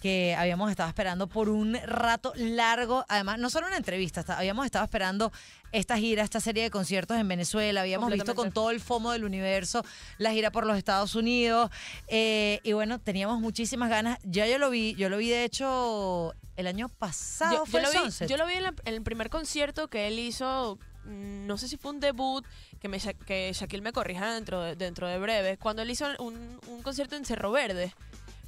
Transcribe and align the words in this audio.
que 0.00 0.34
habíamos 0.38 0.70
estado 0.70 0.88
esperando 0.88 1.26
por 1.26 1.48
un 1.48 1.74
rato 1.86 2.32
largo. 2.36 3.04
Además, 3.08 3.38
no 3.38 3.50
solo 3.50 3.66
una 3.66 3.76
entrevista, 3.76 4.20
hasta- 4.20 4.38
habíamos 4.38 4.64
estado 4.66 4.84
esperando 4.84 5.32
esta 5.72 5.96
gira, 5.98 6.22
esta 6.22 6.40
serie 6.40 6.62
de 6.62 6.70
conciertos 6.70 7.16
en 7.18 7.26
Venezuela. 7.28 7.80
Habíamos 7.80 8.08
visto 8.14 8.34
con 8.34 8.52
todo 8.52 8.70
el 8.70 8.80
FOMO 8.80 9.12
del 9.12 9.24
universo 9.24 9.84
la 10.18 10.32
gira 10.32 10.50
por 10.50 10.66
los 10.66 10.76
Estados 10.76 11.14
Unidos. 11.14 11.70
eh, 12.08 12.60
y 12.62 12.72
bueno, 12.72 12.98
teníamos 12.98 13.40
muchísimas 13.40 13.88
ganas. 13.90 14.18
Ya 14.22 14.46
yo 14.46 14.58
lo 14.58 14.70
vi, 14.70 14.94
yo 14.94 15.08
lo 15.08 15.16
vi 15.18 15.28
de 15.30 15.44
hecho 15.44 16.34
el 16.56 16.66
año 16.66 16.88
pasado. 16.88 17.56
Yo, 17.56 17.66
fue 17.66 17.80
yo 17.82 17.86
lo 17.86 17.92
vi, 17.92 17.98
yo 18.28 18.36
lo 18.36 18.46
vi 18.46 18.54
en, 18.54 18.62
la- 18.62 18.74
en 18.84 18.94
el 18.94 19.02
primer 19.02 19.28
concierto 19.30 19.88
que 19.88 20.06
él 20.08 20.18
hizo, 20.18 20.78
mm, 21.04 21.46
no 21.46 21.58
sé 21.58 21.68
si 21.68 21.76
fue 21.78 21.90
un 21.92 22.00
debut, 22.00 22.44
que, 22.80 22.88
me, 22.88 22.98
que 23.00 23.50
Shaquille 23.54 23.82
me 23.82 23.92
corrija 23.92 24.32
dentro 24.34 24.62
de, 24.62 24.76
dentro 24.76 25.08
de 25.08 25.18
breve, 25.18 25.56
cuando 25.58 25.82
él 25.82 25.90
hizo 25.90 26.06
un, 26.20 26.58
un 26.68 26.82
concierto 26.82 27.16
en 27.16 27.24
Cerro 27.24 27.50
Verde, 27.50 27.92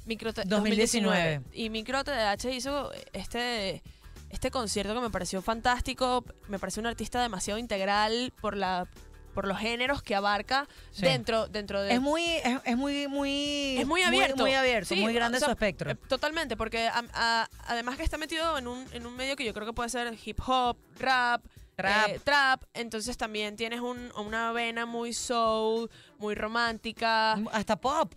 Micro 0.09 0.33
2019. 0.33 1.41
Y 1.53 1.69
Micro 1.69 2.03
TDH 2.03 2.45
hizo 2.51 2.91
este, 3.13 3.81
este 4.29 4.51
concierto 4.51 4.93
que 4.95 4.99
me 5.01 5.09
pareció 5.09 5.41
fantástico, 5.41 6.25
me 6.47 6.59
pareció 6.59 6.81
un 6.81 6.87
artista 6.87 7.21
demasiado 7.21 7.59
integral 7.59 8.33
por 8.41 8.57
la 8.57 8.87
por 9.33 9.47
los 9.47 9.59
géneros 9.59 10.01
que 10.01 10.15
abarca 10.15 10.67
Sí. 10.91 11.03
dentro 11.03 11.47
dentro 11.47 11.81
de 11.83 11.93
Es 11.93 12.01
muy, 12.01 12.23
es, 12.23 12.59
es 12.65 12.75
muy, 12.75 13.07
muy, 13.07 13.77
es 13.77 13.85
muy 13.87 14.01
abierto. 14.01 14.41
muy, 14.41 14.53
abierto, 14.55 14.93
Sí, 14.95 14.99
muy 15.01 15.13
grande 15.13 15.37
o 15.37 15.39
sea, 15.39 15.45
su 15.45 15.51
espectro. 15.51 15.91
eh, 15.91 15.95
Totalmente, 16.09 16.57
porque 16.57 16.87
a- 16.87 17.03
a- 17.13 17.47
además 17.67 17.95
que 17.95 18.03
está 18.03 18.17
metido 18.17 18.57
en 18.57 18.67
un, 18.67 18.85
en 18.91 19.05
un 19.05 19.15
medio 19.15 19.35
que 19.35 19.45
yo 19.45 19.53
creo 19.53 19.67
que 19.67 19.71
puede 19.73 19.89
ser 19.89 20.13
hip 20.25 20.39
hop, 20.47 20.77
rap, 20.97 21.45
Trap. 21.75 22.09
eh, 22.09 22.19
trap, 22.23 22.63
entonces 22.73 23.15
también 23.17 23.55
tienes 23.55 23.79
un- 23.81 24.11
una 24.17 24.51
vena 24.51 24.87
muy 24.87 25.13
soul, 25.13 25.89
muy 26.17 26.33
romántica, 26.35 27.33
Hasta 27.53 27.75
pop. 27.79 28.11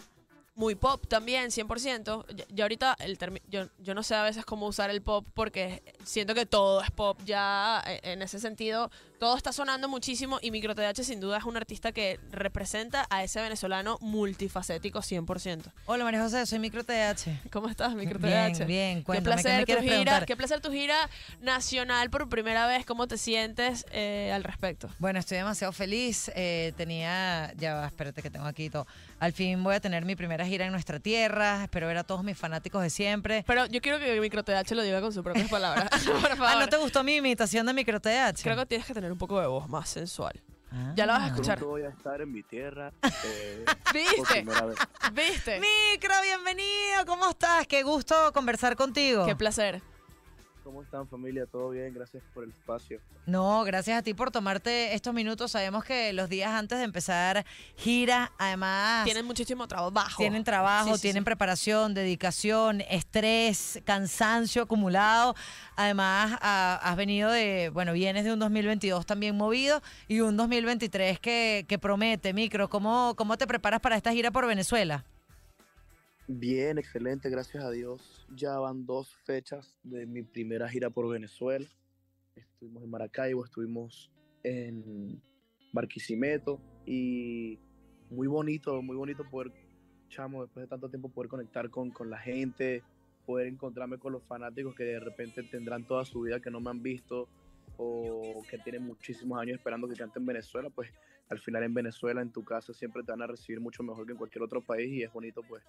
Muy 0.54 0.74
pop 0.74 1.06
también, 1.06 1.50
100%. 1.50 2.26
Ya, 2.34 2.44
ya 2.48 2.64
ahorita 2.64 2.96
el 3.00 3.18
yo, 3.48 3.68
yo 3.78 3.94
no 3.94 4.02
sé 4.02 4.14
a 4.14 4.22
veces 4.22 4.44
cómo 4.44 4.66
usar 4.66 4.90
el 4.90 5.02
pop 5.02 5.26
porque 5.34 5.82
siento 6.04 6.34
que 6.34 6.46
todo 6.46 6.82
es 6.82 6.90
pop 6.90 7.18
ya 7.24 7.82
eh, 7.86 8.00
en 8.04 8.22
ese 8.22 8.38
sentido. 8.38 8.90
Todo 9.22 9.36
está 9.36 9.52
sonando 9.52 9.88
muchísimo 9.88 10.40
y 10.42 10.50
Micro 10.50 10.74
TH 10.74 11.04
sin 11.04 11.20
duda 11.20 11.38
es 11.38 11.44
un 11.44 11.56
artista 11.56 11.92
que 11.92 12.18
representa 12.32 13.06
a 13.08 13.22
ese 13.22 13.40
venezolano 13.40 13.96
multifacético 14.00 14.98
100%. 14.98 15.72
Hola 15.86 16.02
María 16.02 16.20
José, 16.20 16.44
soy 16.44 16.58
Micro 16.58 16.82
TH. 16.82 17.48
¿Cómo 17.52 17.68
estás, 17.68 17.94
Micro 17.94 18.18
Bien, 18.18 18.52
TH? 18.52 18.66
bien, 18.66 18.98
Qué 18.98 19.04
cuéntame, 19.04 19.36
¿qué 19.36 19.42
placer, 19.42 19.60
me 19.60 19.64
quieres 19.64 19.84
tu 19.84 19.92
gira, 19.92 20.26
qué 20.26 20.36
placer 20.36 20.60
tu 20.60 20.72
gira 20.72 21.08
nacional 21.40 22.10
por 22.10 22.28
primera 22.28 22.66
vez. 22.66 22.84
¿Cómo 22.84 23.06
te 23.06 23.16
sientes 23.16 23.86
eh, 23.92 24.32
al 24.34 24.42
respecto? 24.42 24.90
Bueno, 24.98 25.20
estoy 25.20 25.38
demasiado 25.38 25.72
feliz. 25.72 26.28
eh, 26.34 26.72
tenía, 26.76 27.52
ya 27.56 27.74
va, 27.74 27.86
espérate 27.86 28.22
que 28.22 28.30
tengo 28.30 28.46
aquí 28.46 28.70
todo. 28.70 28.88
Al 29.20 29.32
fin 29.32 29.62
voy 29.62 29.76
a 29.76 29.80
tener 29.80 30.04
mi 30.04 30.16
primera 30.16 30.44
gira 30.44 30.66
en 30.66 30.72
nuestra 30.72 30.98
tierra. 30.98 31.62
Espero 31.62 31.86
ver 31.86 31.98
a 31.98 32.02
todos 32.02 32.24
mis 32.24 32.36
fanáticos 32.36 32.82
de 32.82 32.90
siempre. 32.90 33.44
Pero 33.46 33.66
yo 33.66 33.80
quiero 33.80 34.00
que 34.00 34.20
Micro 34.20 34.42
TH 34.42 34.72
lo 34.72 34.82
diga 34.82 35.00
con 35.00 35.12
sus 35.12 35.22
propias 35.22 35.48
palabras. 35.48 35.88
por 36.06 36.36
favor. 36.36 36.48
Ah, 36.48 36.56
¿no 36.58 36.66
te 36.66 36.76
gustó 36.78 37.04
mi 37.04 37.14
imitación 37.14 37.64
de 37.66 37.72
Micro 37.72 38.00
TH? 38.00 38.42
Creo 38.42 38.56
que 38.56 38.66
tienes 38.66 38.84
que 38.84 38.94
tener 38.94 39.11
un 39.12 39.18
poco 39.18 39.40
de 39.40 39.46
voz 39.46 39.68
más 39.68 39.88
sensual. 39.88 40.40
Ah. 40.72 40.92
Ya 40.96 41.04
la 41.06 41.14
vas 41.14 41.22
a 41.24 41.26
escuchar. 41.26 41.58
Pronto 41.58 41.72
voy 41.72 41.82
a 41.82 41.90
estar 41.90 42.20
en 42.22 42.32
mi 42.32 42.42
tierra. 42.42 42.92
eh, 43.24 43.64
por 43.84 43.92
¿Viste? 43.92 44.24
primera 44.42 44.64
vez. 44.64 44.78
¿Viste? 45.12 45.60
Micro, 45.60 46.14
bienvenido. 46.22 47.04
¿Cómo 47.06 47.28
estás? 47.28 47.66
Qué 47.66 47.82
gusto 47.82 48.14
conversar 48.32 48.74
contigo. 48.76 49.26
Qué 49.26 49.36
placer. 49.36 49.82
¿Cómo 50.64 50.82
están 50.82 51.08
familia? 51.08 51.44
¿Todo 51.50 51.70
bien? 51.70 51.92
Gracias 51.92 52.22
por 52.32 52.44
el 52.44 52.50
espacio. 52.50 53.00
No, 53.26 53.64
gracias 53.64 53.98
a 53.98 54.02
ti 54.02 54.14
por 54.14 54.30
tomarte 54.30 54.94
estos 54.94 55.12
minutos. 55.12 55.50
Sabemos 55.52 55.84
que 55.84 56.12
los 56.12 56.28
días 56.28 56.50
antes 56.52 56.78
de 56.78 56.84
empezar 56.84 57.44
gira, 57.76 58.32
además 58.38 59.04
Tienen 59.04 59.24
muchísimo 59.24 59.66
trabajo. 59.68 60.16
tienen 60.18 60.44
trabajo, 60.44 60.90
Sí, 60.90 60.94
sí, 60.96 61.02
tienen 61.02 61.22
sí. 61.22 61.24
preparación, 61.24 61.94
dedicación, 61.94 62.80
estrés, 62.82 63.80
cansancio 63.84 64.62
acumulado. 64.62 65.34
Además, 65.76 66.38
ha- 66.40 66.80
has 66.82 66.96
venido 66.96 67.30
de, 67.30 67.70
bueno, 67.70 67.92
vienes 67.92 68.24
de 68.24 68.32
un 68.32 68.38
2022 68.38 69.04
también 69.04 69.36
movido 69.36 69.82
y 70.08 70.20
un 70.20 70.36
2023 70.36 71.18
que, 71.20 71.64
que 71.68 71.78
promete, 71.78 72.32
Micro. 72.32 72.68
¿Cómo, 72.68 73.14
¿Cómo 73.16 73.36
te 73.36 73.46
preparas 73.46 73.80
para 73.80 73.96
esta 73.96 74.12
gira 74.12 74.30
por 74.30 74.46
Venezuela? 74.46 75.04
Bien, 76.28 76.78
excelente, 76.78 77.28
gracias 77.30 77.64
a 77.64 77.70
Dios. 77.70 78.26
Ya 78.36 78.56
van 78.58 78.86
dos 78.86 79.16
fechas 79.24 79.76
de 79.82 80.06
mi 80.06 80.22
primera 80.22 80.68
gira 80.68 80.88
por 80.88 81.08
Venezuela. 81.08 81.66
Estuvimos 82.36 82.84
en 82.84 82.90
Maracaibo, 82.90 83.44
estuvimos 83.44 84.12
en 84.44 85.20
Barquisimeto 85.72 86.60
y 86.86 87.58
muy 88.08 88.28
bonito, 88.28 88.80
muy 88.82 88.96
bonito 88.96 89.28
poder, 89.28 89.52
chamo, 90.08 90.42
después 90.42 90.64
de 90.64 90.68
tanto 90.68 90.88
tiempo 90.88 91.08
poder 91.08 91.28
conectar 91.28 91.70
con, 91.70 91.90
con 91.90 92.08
la 92.08 92.18
gente, 92.18 92.84
poder 93.26 93.48
encontrarme 93.48 93.98
con 93.98 94.12
los 94.12 94.22
fanáticos 94.22 94.76
que 94.76 94.84
de 94.84 95.00
repente 95.00 95.42
tendrán 95.42 95.86
toda 95.88 96.04
su 96.04 96.20
vida 96.20 96.40
que 96.40 96.52
no 96.52 96.60
me 96.60 96.70
han 96.70 96.84
visto 96.84 97.28
o 97.76 98.42
que 98.48 98.58
tienen 98.58 98.84
muchísimos 98.84 99.40
años 99.40 99.56
esperando 99.56 99.88
que 99.88 99.96
cante 99.96 100.20
en 100.20 100.26
Venezuela, 100.26 100.70
pues 100.70 100.88
al 101.28 101.40
final 101.40 101.64
en 101.64 101.74
Venezuela, 101.74 102.22
en 102.22 102.30
tu 102.30 102.44
casa, 102.44 102.72
siempre 102.72 103.02
te 103.02 103.10
van 103.10 103.22
a 103.22 103.26
recibir 103.26 103.60
mucho 103.60 103.82
mejor 103.82 104.06
que 104.06 104.12
en 104.12 104.18
cualquier 104.18 104.44
otro 104.44 104.62
país 104.62 104.88
y 104.92 105.02
es 105.02 105.12
bonito 105.12 105.42
pues 105.42 105.64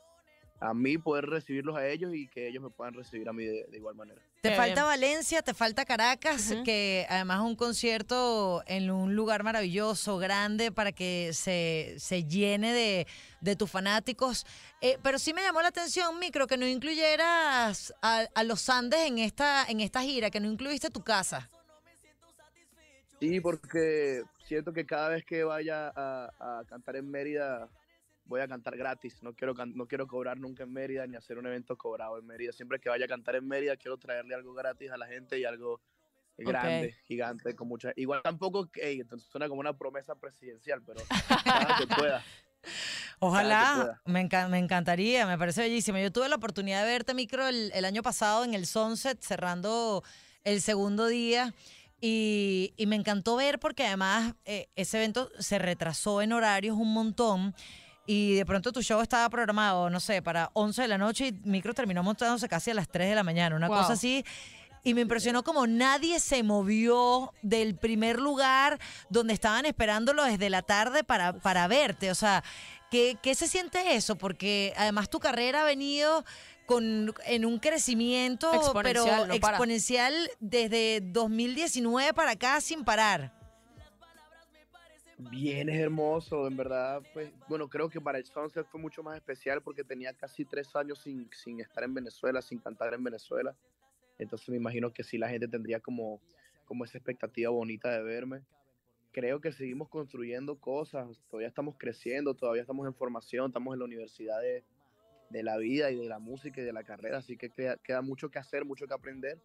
a 0.63 0.73
mí 0.73 0.97
poder 0.97 1.25
recibirlos 1.25 1.75
a 1.75 1.85
ellos 1.87 2.15
y 2.15 2.27
que 2.29 2.47
ellos 2.47 2.63
me 2.63 2.69
puedan 2.69 2.93
recibir 2.93 3.27
a 3.27 3.33
mí 3.33 3.43
de, 3.43 3.65
de 3.69 3.77
igual 3.77 3.95
manera. 3.95 4.21
Te 4.41 4.49
Qué 4.49 4.55
falta 4.55 4.75
bien. 4.75 4.85
Valencia, 4.85 5.41
te 5.41 5.53
falta 5.53 5.83
Caracas, 5.83 6.53
que 6.63 7.05
además 7.09 7.39
es 7.39 7.45
un 7.45 7.55
concierto 7.57 8.63
en 8.65 8.89
un 8.89 9.13
lugar 9.13 9.43
maravilloso, 9.43 10.17
grande, 10.17 10.71
para 10.71 10.93
que 10.93 11.31
se, 11.33 11.95
se 11.97 12.23
llene 12.23 12.71
de, 12.71 13.07
de 13.41 13.55
tus 13.57 13.69
fanáticos. 13.69 14.45
Eh, 14.79 14.97
pero 15.03 15.19
sí 15.19 15.33
me 15.33 15.41
llamó 15.41 15.61
la 15.61 15.67
atención, 15.67 16.17
Micro, 16.17 16.47
que 16.47 16.55
no 16.57 16.65
incluyeras 16.65 17.93
a, 18.01 18.25
a 18.33 18.43
los 18.43 18.69
Andes 18.69 19.01
en 19.01 19.17
esta, 19.19 19.65
en 19.65 19.81
esta 19.81 20.01
gira, 20.01 20.29
que 20.29 20.39
no 20.39 20.49
incluiste 20.49 20.89
tu 20.89 21.03
casa. 21.03 21.49
Sí, 23.19 23.41
porque 23.41 24.23
siento 24.47 24.71
que 24.71 24.85
cada 24.85 25.09
vez 25.09 25.25
que 25.25 25.43
vaya 25.43 25.91
a, 25.95 26.31
a 26.39 26.63
cantar 26.69 26.95
en 26.95 27.09
Mérida 27.11 27.69
voy 28.25 28.41
a 28.41 28.47
cantar 28.47 28.77
gratis. 28.77 29.21
No 29.23 29.33
quiero, 29.33 29.53
no 29.53 29.85
quiero 29.87 30.07
cobrar 30.07 30.37
nunca 30.39 30.63
en 30.63 30.73
Mérida 30.73 31.05
ni 31.07 31.15
hacer 31.15 31.37
un 31.37 31.45
evento 31.47 31.77
cobrado 31.77 32.17
en 32.17 32.25
Mérida. 32.25 32.51
Siempre 32.51 32.79
que 32.79 32.89
vaya 32.89 33.05
a 33.05 33.07
cantar 33.07 33.35
en 33.35 33.47
Mérida 33.47 33.75
quiero 33.77 33.97
traerle 33.97 34.35
algo 34.35 34.53
gratis 34.53 34.91
a 34.91 34.97
la 34.97 35.07
gente 35.07 35.37
y 35.39 35.45
algo 35.45 35.81
grande, 36.37 36.95
gigante, 37.05 37.55
con 37.55 37.67
mucha... 37.67 37.93
Igual 37.95 38.21
tampoco, 38.23 38.69
ey, 38.75 38.99
entonces 39.01 39.29
suena 39.29 39.47
como 39.47 39.59
una 39.59 39.77
promesa 39.77 40.15
presidencial, 40.15 40.81
pero 40.83 41.01
cada 41.43 41.77
que 41.77 41.87
pueda. 41.87 42.23
Ojalá, 43.19 44.01
me, 44.05 44.27
enca- 44.27 44.49
me 44.49 44.57
encantaría, 44.57 45.25
me 45.27 45.37
parece 45.37 45.61
bellísimo. 45.61 45.97
Yo 45.99 46.11
tuve 46.11 46.27
la 46.29 46.35
oportunidad 46.35 46.83
de 46.83 46.91
verte, 46.91 47.13
Micro, 47.13 47.47
el, 47.47 47.71
el 47.73 47.85
año 47.85 48.01
pasado 48.03 48.43
en 48.43 48.53
el 48.53 48.65
Sunset, 48.65 49.21
cerrando 49.21 50.03
el 50.43 50.61
segundo 50.61 51.07
día. 51.07 51.53
Y, 52.01 52.73
y 52.75 52.85
me 52.87 52.97
encantó 52.97 53.37
ver 53.37 53.59
porque 53.59 53.85
además 53.87 54.33
eh, 54.43 54.67
ese 54.75 54.97
evento 54.97 55.29
se 55.39 55.57
retrasó 55.57 56.21
en 56.21 56.33
horarios 56.33 56.75
un 56.77 56.93
montón. 56.93 57.55
Y 58.05 58.35
de 58.35 58.45
pronto 58.45 58.71
tu 58.73 58.81
show 58.81 58.99
estaba 59.01 59.29
programado, 59.29 59.89
no 59.89 59.99
sé, 59.99 60.21
para 60.21 60.49
11 60.53 60.81
de 60.81 60.87
la 60.89 60.97
noche 60.97 61.27
y 61.27 61.31
Micro 61.47 61.73
terminó 61.73 62.03
montándose 62.03 62.49
casi 62.49 62.71
a 62.71 62.73
las 62.73 62.89
3 62.89 63.09
de 63.09 63.15
la 63.15 63.23
mañana, 63.23 63.55
una 63.55 63.67
Wow. 63.69 63.77
cosa 63.77 63.93
así. 63.93 64.25
Y 64.83 64.93
me 64.93 64.99
impresionó 65.01 65.43
como 65.43 65.65
nadie 65.65 66.19
se 66.19 66.43
movió 66.43 67.33
del 67.41 67.75
primer 67.75 68.19
lugar 68.19 68.77
donde 69.09 69.33
estaban 69.33 69.65
esperándolo 69.65 70.25
desde 70.25 70.49
la 70.49 70.61
tarde 70.61 71.05
para, 71.05 71.31
para 71.31 71.65
verte. 71.69 72.11
O 72.11 72.15
sea, 72.15 72.43
¿qué, 72.91 73.17
¿qué 73.23 73.33
se 73.35 73.47
siente 73.47 73.95
eso? 73.95 74.17
Porque 74.17 74.73
además 74.75 75.09
tu 75.09 75.19
carrera 75.21 75.61
ha 75.61 75.63
venido 75.63 76.25
con, 76.65 77.13
en 77.25 77.45
un 77.45 77.59
crecimiento 77.59 78.53
Exponencial, 78.53 79.05
pero 79.15 79.25
no 79.27 79.33
exponencial 79.33 80.13
desde 80.41 80.99
2019 81.01 82.13
para 82.13 82.31
acá 82.31 82.59
sin 82.59 82.83
parar. 82.83 83.31
Bien, 85.29 85.69
es 85.69 85.79
hermoso, 85.79 86.47
en 86.47 86.57
verdad, 86.57 87.01
pues, 87.13 87.31
bueno, 87.47 87.69
creo 87.69 87.89
que 87.89 88.01
para 88.01 88.17
el 88.17 88.25
Sunset 88.25 88.65
fue 88.67 88.79
mucho 88.79 89.03
más 89.03 89.15
especial 89.15 89.61
porque 89.61 89.83
tenía 89.83 90.13
casi 90.13 90.43
tres 90.43 90.75
años 90.75 90.99
sin, 90.99 91.29
sin 91.31 91.59
estar 91.59 91.83
en 91.83 91.93
Venezuela, 91.93 92.41
sin 92.41 92.59
cantar 92.59 92.93
en 92.93 93.03
Venezuela. 93.03 93.55
Entonces 94.17 94.49
me 94.49 94.57
imagino 94.57 94.91
que 94.91 95.03
sí 95.03 95.17
la 95.17 95.29
gente 95.29 95.47
tendría 95.47 95.79
como, 95.79 96.19
como 96.65 96.85
esa 96.85 96.97
expectativa 96.97 97.49
bonita 97.51 97.91
de 97.91 98.03
verme. 98.03 98.41
Creo 99.11 99.39
que 99.39 99.51
seguimos 99.51 99.89
construyendo 99.89 100.59
cosas, 100.59 101.21
todavía 101.29 101.47
estamos 101.47 101.75
creciendo, 101.77 102.33
todavía 102.33 102.61
estamos 102.61 102.87
en 102.87 102.95
formación, 102.95 103.47
estamos 103.47 103.73
en 103.73 103.79
la 103.79 103.85
universidad 103.85 104.41
de, 104.41 104.63
de 105.29 105.43
la 105.43 105.57
vida 105.57 105.91
y 105.91 105.97
de 105.97 106.07
la 106.09 106.19
música 106.19 106.61
y 106.61 106.63
de 106.63 106.73
la 106.73 106.83
carrera, 106.83 107.19
así 107.19 107.37
que 107.37 107.49
queda, 107.49 107.77
queda 107.77 108.01
mucho 108.01 108.29
que 108.29 108.39
hacer, 108.39 108.65
mucho 108.65 108.87
que 108.87 108.93
aprender. 108.93 109.39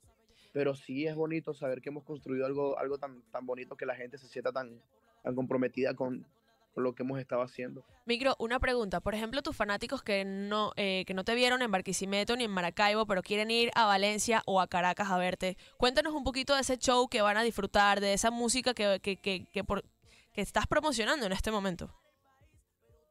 Pero 0.53 0.75
sí 0.75 1.07
es 1.07 1.15
bonito 1.15 1.53
saber 1.53 1.83
que 1.83 1.91
hemos 1.91 2.05
construido 2.05 2.47
algo, 2.47 2.79
algo 2.79 2.99
tan, 2.99 3.23
tan 3.31 3.45
bonito 3.45 3.77
que 3.77 3.85
la 3.85 3.95
gente 3.95 4.17
se 4.17 4.29
sienta 4.29 4.51
tan, 4.51 4.81
tan 5.23 5.35
comprometida 5.35 5.95
con, 5.95 6.27
con 6.75 6.85
lo 6.85 6.95
que 6.95 7.03
hemos 7.03 7.19
estado 7.21 7.43
haciendo. 7.43 7.85
Micro, 8.07 8.35
una 8.39 8.59
pregunta. 8.61 9.01
Por 9.01 9.15
ejemplo, 9.15 9.43
tus 9.43 9.57
fanáticos 9.57 10.03
que 10.03 10.25
no, 10.25 10.73
eh, 10.77 11.05
que 11.07 11.15
no 11.15 11.25
te 11.25 11.35
vieron 11.35 11.61
en 11.63 11.71
Barquisimeto 11.71 12.37
ni 12.37 12.45
en 12.45 12.51
Maracaibo, 12.51 13.07
pero 13.07 13.23
quieren 13.23 13.51
ir 13.51 13.71
a 13.75 13.85
Valencia 13.87 14.43
o 14.47 14.61
a 14.61 14.67
Caracas 14.69 15.11
a 15.11 15.19
verte. 15.19 15.57
Cuéntanos 15.77 16.15
un 16.15 16.25
poquito 16.25 16.55
de 16.55 16.61
ese 16.63 16.79
show 16.79 17.09
que 17.09 17.21
van 17.23 17.37
a 17.37 17.43
disfrutar, 17.43 18.01
de 18.01 18.13
esa 18.15 18.31
música 18.31 18.75
que, 18.75 19.01
que, 19.03 19.17
que, 19.17 19.47
que 19.53 19.65
por- 19.65 19.85
que 20.33 20.41
estás 20.43 20.67
promocionando 20.67 21.27
en 21.27 21.33
este 21.33 21.51
momento. 21.51 21.93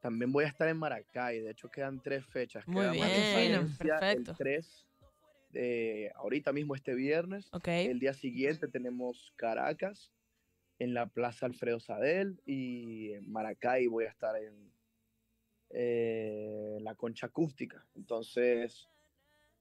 también 0.02 0.32
voy 0.32 0.46
a 0.46 0.48
estar 0.48 0.68
en 0.70 0.78
Maracay. 0.78 1.42
De 1.42 1.52
hecho, 1.52 1.70
quedan 1.70 2.02
tres 2.02 2.26
fechas. 2.26 2.66
Muy 2.68 2.82
Queda 2.84 2.92
bien, 2.92 3.04
Valencia 3.06 4.00
perfecto. 4.00 4.32
El 4.32 4.38
3 4.38 4.86
de 5.50 6.12
ahorita 6.16 6.54
mismo 6.54 6.76
este 6.76 6.94
viernes. 6.96 7.48
Ok. 7.52 7.68
El 7.68 8.00
día 8.00 8.14
siguiente 8.14 8.68
tenemos 8.68 9.34
Caracas 9.36 10.12
en 10.80 10.94
la 10.94 11.08
Plaza 11.08 11.46
Alfredo 11.46 11.80
Sadel 11.80 12.40
y 12.46 13.14
en 13.14 13.32
Maracay 13.32 13.88
voy 13.88 14.06
a 14.06 14.10
estar 14.10 14.36
en 14.36 14.72
eh, 15.72 16.78
la 16.82 16.96
Concha 16.96 17.28
Acústica. 17.28 17.86
Entonces, 17.96 18.88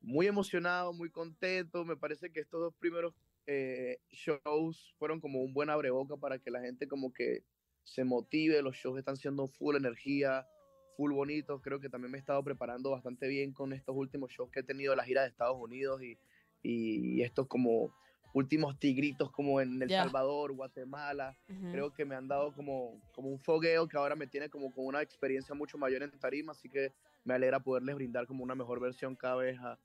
muy 0.00 0.26
emocionado, 0.26 0.92
muy 0.92 1.10
contento. 1.10 1.84
Me 1.84 1.96
parece 1.96 2.30
que 2.30 2.40
estos 2.40 2.60
dos 2.60 2.74
primeros 2.74 3.14
eh, 3.46 3.98
shows 4.10 4.94
fueron 4.98 5.20
como 5.20 5.42
un 5.42 5.54
buen 5.54 5.70
abreboca 5.70 6.16
para 6.16 6.38
que 6.38 6.50
la 6.50 6.60
gente 6.60 6.86
como 6.86 7.12
que 7.12 7.44
se 7.82 8.04
motive. 8.04 8.62
Los 8.62 8.76
shows 8.76 8.98
están 8.98 9.16
siendo 9.16 9.48
full 9.48 9.76
energía, 9.76 10.46
full 10.96 11.12
bonitos. 11.12 11.62
Creo 11.62 11.80
que 11.80 11.88
también 11.88 12.12
me 12.12 12.18
he 12.18 12.20
estado 12.20 12.44
preparando 12.44 12.90
bastante 12.90 13.26
bien 13.26 13.52
con 13.52 13.72
estos 13.72 13.96
últimos 13.96 14.30
shows 14.30 14.50
que 14.50 14.60
he 14.60 14.64
tenido 14.64 14.92
en 14.92 14.98
la 14.98 15.04
gira 15.04 15.22
de 15.22 15.28
Estados 15.28 15.56
Unidos 15.58 16.02
y, 16.02 16.18
y 16.62 17.22
estos 17.22 17.46
como 17.46 17.94
últimos 18.32 18.78
tigritos 18.78 19.30
como 19.30 19.60
en 19.60 19.82
El. 19.82 19.90
Salvador, 19.90 20.52
Guatemala. 20.52 21.36
Creo 21.70 21.92
que 21.92 22.04
me 22.04 22.14
han 22.14 22.28
dado 22.28 22.52
como, 22.52 23.00
como 23.12 23.28
un 23.28 23.38
fogueo 23.38 23.88
que 23.88 23.96
ahora 23.96 24.14
me 24.14 24.26
tiene 24.26 24.48
como 24.50 24.70
con 24.72 24.86
una 24.86 25.02
experiencia 25.02 25.54
mucho 25.54 25.78
mayor 25.78 26.02
en 26.02 26.10
tarima, 26.18 26.52
así 26.52 26.68
que 26.68 26.92
me 27.24 27.34
alegra 27.34 27.60
poderles 27.60 27.94
brindar 27.94 28.26
como 28.26 28.44
una 28.44 28.54
mejor 28.54 28.80
versión 28.80 29.16
cada 29.16 29.36
vez 29.36 29.58
a, 29.58 29.78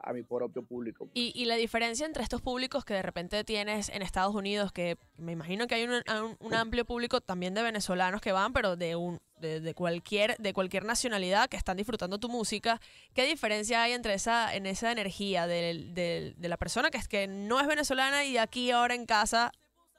a 0.00 0.12
mi 0.12 0.22
propio 0.22 0.62
público. 0.64 1.06
pues. 1.06 1.10
Y, 1.14 1.32
y 1.34 1.44
la 1.46 1.56
diferencia 1.56 2.06
entre 2.06 2.22
estos 2.22 2.40
públicos 2.40 2.84
que 2.84 2.94
de 2.94 3.02
repente 3.02 3.42
tienes 3.42 3.88
en 3.88 4.02
Estados 4.02 4.34
Unidos, 4.34 4.70
que 4.72 4.96
me 5.16 5.32
imagino 5.32 5.66
que 5.66 5.74
hay 5.74 5.84
un, 5.84 5.90
un- 5.92 6.36
un 6.38 6.54
amplio 6.54 6.84
público 6.84 7.20
también 7.20 7.52
de 7.54 7.62
venezolanos 7.62 8.20
que 8.20 8.30
van, 8.32 8.52
pero 8.52 8.76
de 8.76 8.94
un 8.96 9.18
de, 9.38 9.60
de 9.60 9.74
cualquier 9.74 10.36
de 10.38 10.52
cualquier 10.52 10.84
nacionalidad 10.84 11.48
que 11.48 11.56
están 11.56 11.76
disfrutando 11.76 12.18
tu 12.18 12.28
música, 12.28 12.80
¿qué 13.14 13.24
diferencia 13.26 13.82
hay 13.82 13.92
entre 13.92 14.14
esa 14.14 14.54
en 14.54 14.66
esa 14.66 14.92
energía 14.92 15.46
del- 15.46 15.94
del- 15.94 16.34
de 16.36 16.48
la 16.48 16.56
persona 16.56 16.90
que 16.90 16.98
es 16.98 17.08
que 17.08 17.26
no 17.26 17.60
es 17.60 17.66
venezolana 17.66 18.24
y 18.24 18.36
aquí 18.38 18.70
ahora 18.70 18.94
en 18.94 19.04
casa 19.06 19.52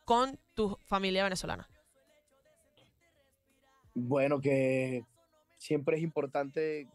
con 0.06 0.40
tu 0.56 0.78
familia 0.86 1.24
venezolana? 1.24 1.70
Bueno, 3.94 4.40
que 4.40 5.04
siempre 5.58 5.98
es 5.98 6.04
importante 6.04 6.88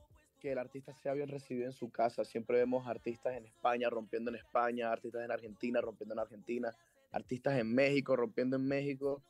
que 0.44 0.52
el 0.52 0.58
artista 0.58 0.92
sea 0.92 1.14
bien 1.14 1.30
recibido 1.30 1.64
en 1.64 1.72
su 1.72 1.90
casa. 1.90 2.22
Siempre 2.22 2.58
vemos 2.58 2.86
artistas 2.86 3.34
en 3.34 3.46
España 3.46 3.88
rompiendo 3.88 4.30
en 4.30 4.36
España, 4.36 4.92
artistas 4.92 5.24
en 5.24 5.30
Argentina 5.30 5.80
rompiendo 5.80 6.12
en 6.12 6.18
Argentina, 6.18 6.70
artistas 7.12 7.58
en 7.58 7.74
México 7.74 8.14
rompiendo 8.14 8.56
en 8.56 8.68
México. 8.68 9.22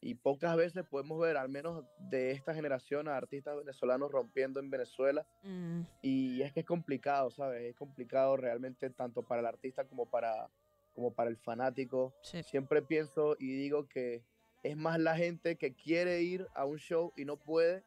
Y 0.00 0.14
pocas 0.14 0.56
veces 0.56 0.82
podemos 0.86 1.20
ver, 1.20 1.36
al 1.36 1.50
menos 1.50 1.84
de 1.98 2.30
esta 2.30 2.54
generación, 2.54 3.06
a 3.06 3.18
artistas 3.18 3.54
venezolanos 3.54 4.10
rompiendo 4.10 4.60
en 4.60 4.70
Venezuela. 4.70 5.26
Mm, 5.42 5.82
Y 6.00 6.40
es 6.40 6.54
que 6.54 6.60
es 6.60 6.66
complicado, 6.66 7.30
¿sabes? 7.30 7.64
Es 7.64 7.76
complicado 7.76 8.38
realmente 8.38 8.88
tanto 8.88 9.22
para 9.22 9.40
el 9.42 9.46
artista 9.46 9.84
como 9.84 10.06
para, 10.06 10.48
como 10.94 11.12
para 11.12 11.28
el 11.28 11.36
fanático. 11.36 12.14
sí. 12.22 12.42
Siempre 12.44 12.80
pienso 12.80 13.36
y 13.38 13.52
digo 13.52 13.86
que 13.90 14.22
es 14.62 14.74
más 14.74 14.98
la 14.98 15.18
gente 15.18 15.56
que 15.56 15.74
quiere 15.74 16.22
ir 16.22 16.48
a 16.54 16.64
un 16.64 16.78
show 16.78 17.12
y 17.14 17.26
no 17.26 17.36
puede 17.36 17.84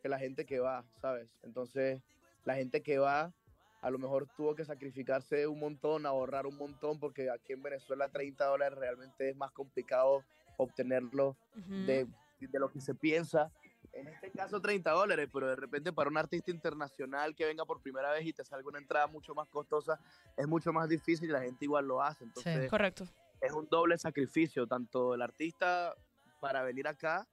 que 0.00 0.08
la 0.08 0.20
gente 0.20 0.46
que 0.46 0.60
va, 0.60 0.84
¿sabes? 1.00 1.36
Entonces, 1.42 2.00
la 2.44 2.54
gente 2.56 2.82
que 2.82 2.98
va 2.98 3.32
a 3.80 3.90
lo 3.90 3.98
mejor 3.98 4.28
tuvo 4.36 4.54
que 4.54 4.64
sacrificarse 4.64 5.46
un 5.46 5.60
montón, 5.60 6.04
ahorrar 6.04 6.46
un 6.46 6.56
montón, 6.56 6.98
porque 6.98 7.30
aquí 7.30 7.52
en 7.52 7.62
Venezuela 7.62 8.08
30 8.08 8.44
dólares 8.44 8.78
realmente 8.78 9.30
es 9.30 9.36
más 9.36 9.52
complicado 9.52 10.24
obtenerlo 10.56 11.36
de, 11.54 12.06
de 12.40 12.58
lo 12.58 12.70
que 12.70 12.80
se 12.80 12.94
piensa. 12.94 13.52
En 13.92 14.08
este 14.08 14.30
caso 14.30 14.60
30 14.60 14.90
dólares, 14.90 15.28
pero 15.32 15.48
de 15.48 15.56
repente 15.56 15.92
para 15.92 16.10
un 16.10 16.16
artista 16.16 16.50
internacional 16.50 17.34
que 17.34 17.46
venga 17.46 17.64
por 17.64 17.80
primera 17.80 18.10
vez 18.10 18.26
y 18.26 18.32
te 18.32 18.44
salga 18.44 18.68
una 18.68 18.78
entrada 18.78 19.06
mucho 19.06 19.34
más 19.34 19.48
costosa, 19.48 20.00
es 20.36 20.46
mucho 20.46 20.72
más 20.72 20.88
difícil 20.88 21.28
y 21.28 21.32
la 21.32 21.40
gente 21.40 21.64
igual 21.64 21.86
lo 21.86 22.02
hace. 22.02 22.24
Entonces 22.24 22.68
Correcto. 22.68 23.06
es 23.40 23.52
un 23.52 23.68
doble 23.68 23.96
sacrificio, 23.96 24.66
tanto 24.66 25.14
el 25.14 25.22
artista 25.22 25.94
para 26.40 26.62
venir 26.62 26.86
acá, 26.88 27.26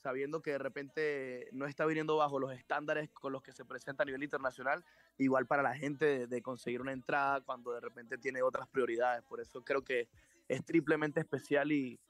sabiendo 0.00 0.40
que 0.42 0.52
de 0.52 0.58
repente 0.58 1.48
no 1.52 1.66
está 1.66 1.84
viniendo 1.86 2.16
bajo 2.16 2.38
los 2.38 2.52
estándares 2.52 3.10
con 3.10 3.32
los 3.32 3.42
que 3.42 3.52
se 3.52 3.64
presenta 3.64 4.02
a 4.02 4.06
nivel 4.06 4.22
internacional, 4.22 4.84
igual 5.18 5.46
para 5.46 5.62
la 5.62 5.74
gente 5.76 6.04
de, 6.04 6.26
de 6.26 6.42
conseguir 6.42 6.80
una 6.80 6.92
entrada 6.92 7.40
cuando 7.42 7.72
de 7.72 7.80
repente 7.80 8.18
tiene 8.18 8.42
otras 8.42 8.66
prioridades. 8.68 9.22
Por 9.24 9.40
eso 9.40 9.62
creo 9.62 9.82
que 9.82 10.08
es 10.48 10.64
triplemente 10.64 11.20
especial 11.20 11.70
y, 11.70 12.00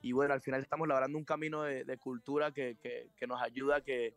y 0.00 0.12
bueno, 0.12 0.32
al 0.32 0.40
final 0.40 0.60
estamos 0.62 0.86
labrando 0.88 1.18
un 1.18 1.24
camino 1.24 1.62
de, 1.62 1.84
de 1.84 1.98
cultura 1.98 2.52
que, 2.52 2.76
que, 2.80 3.10
que 3.16 3.26
nos 3.26 3.42
ayuda 3.42 3.76
a 3.76 3.80
que 3.80 4.14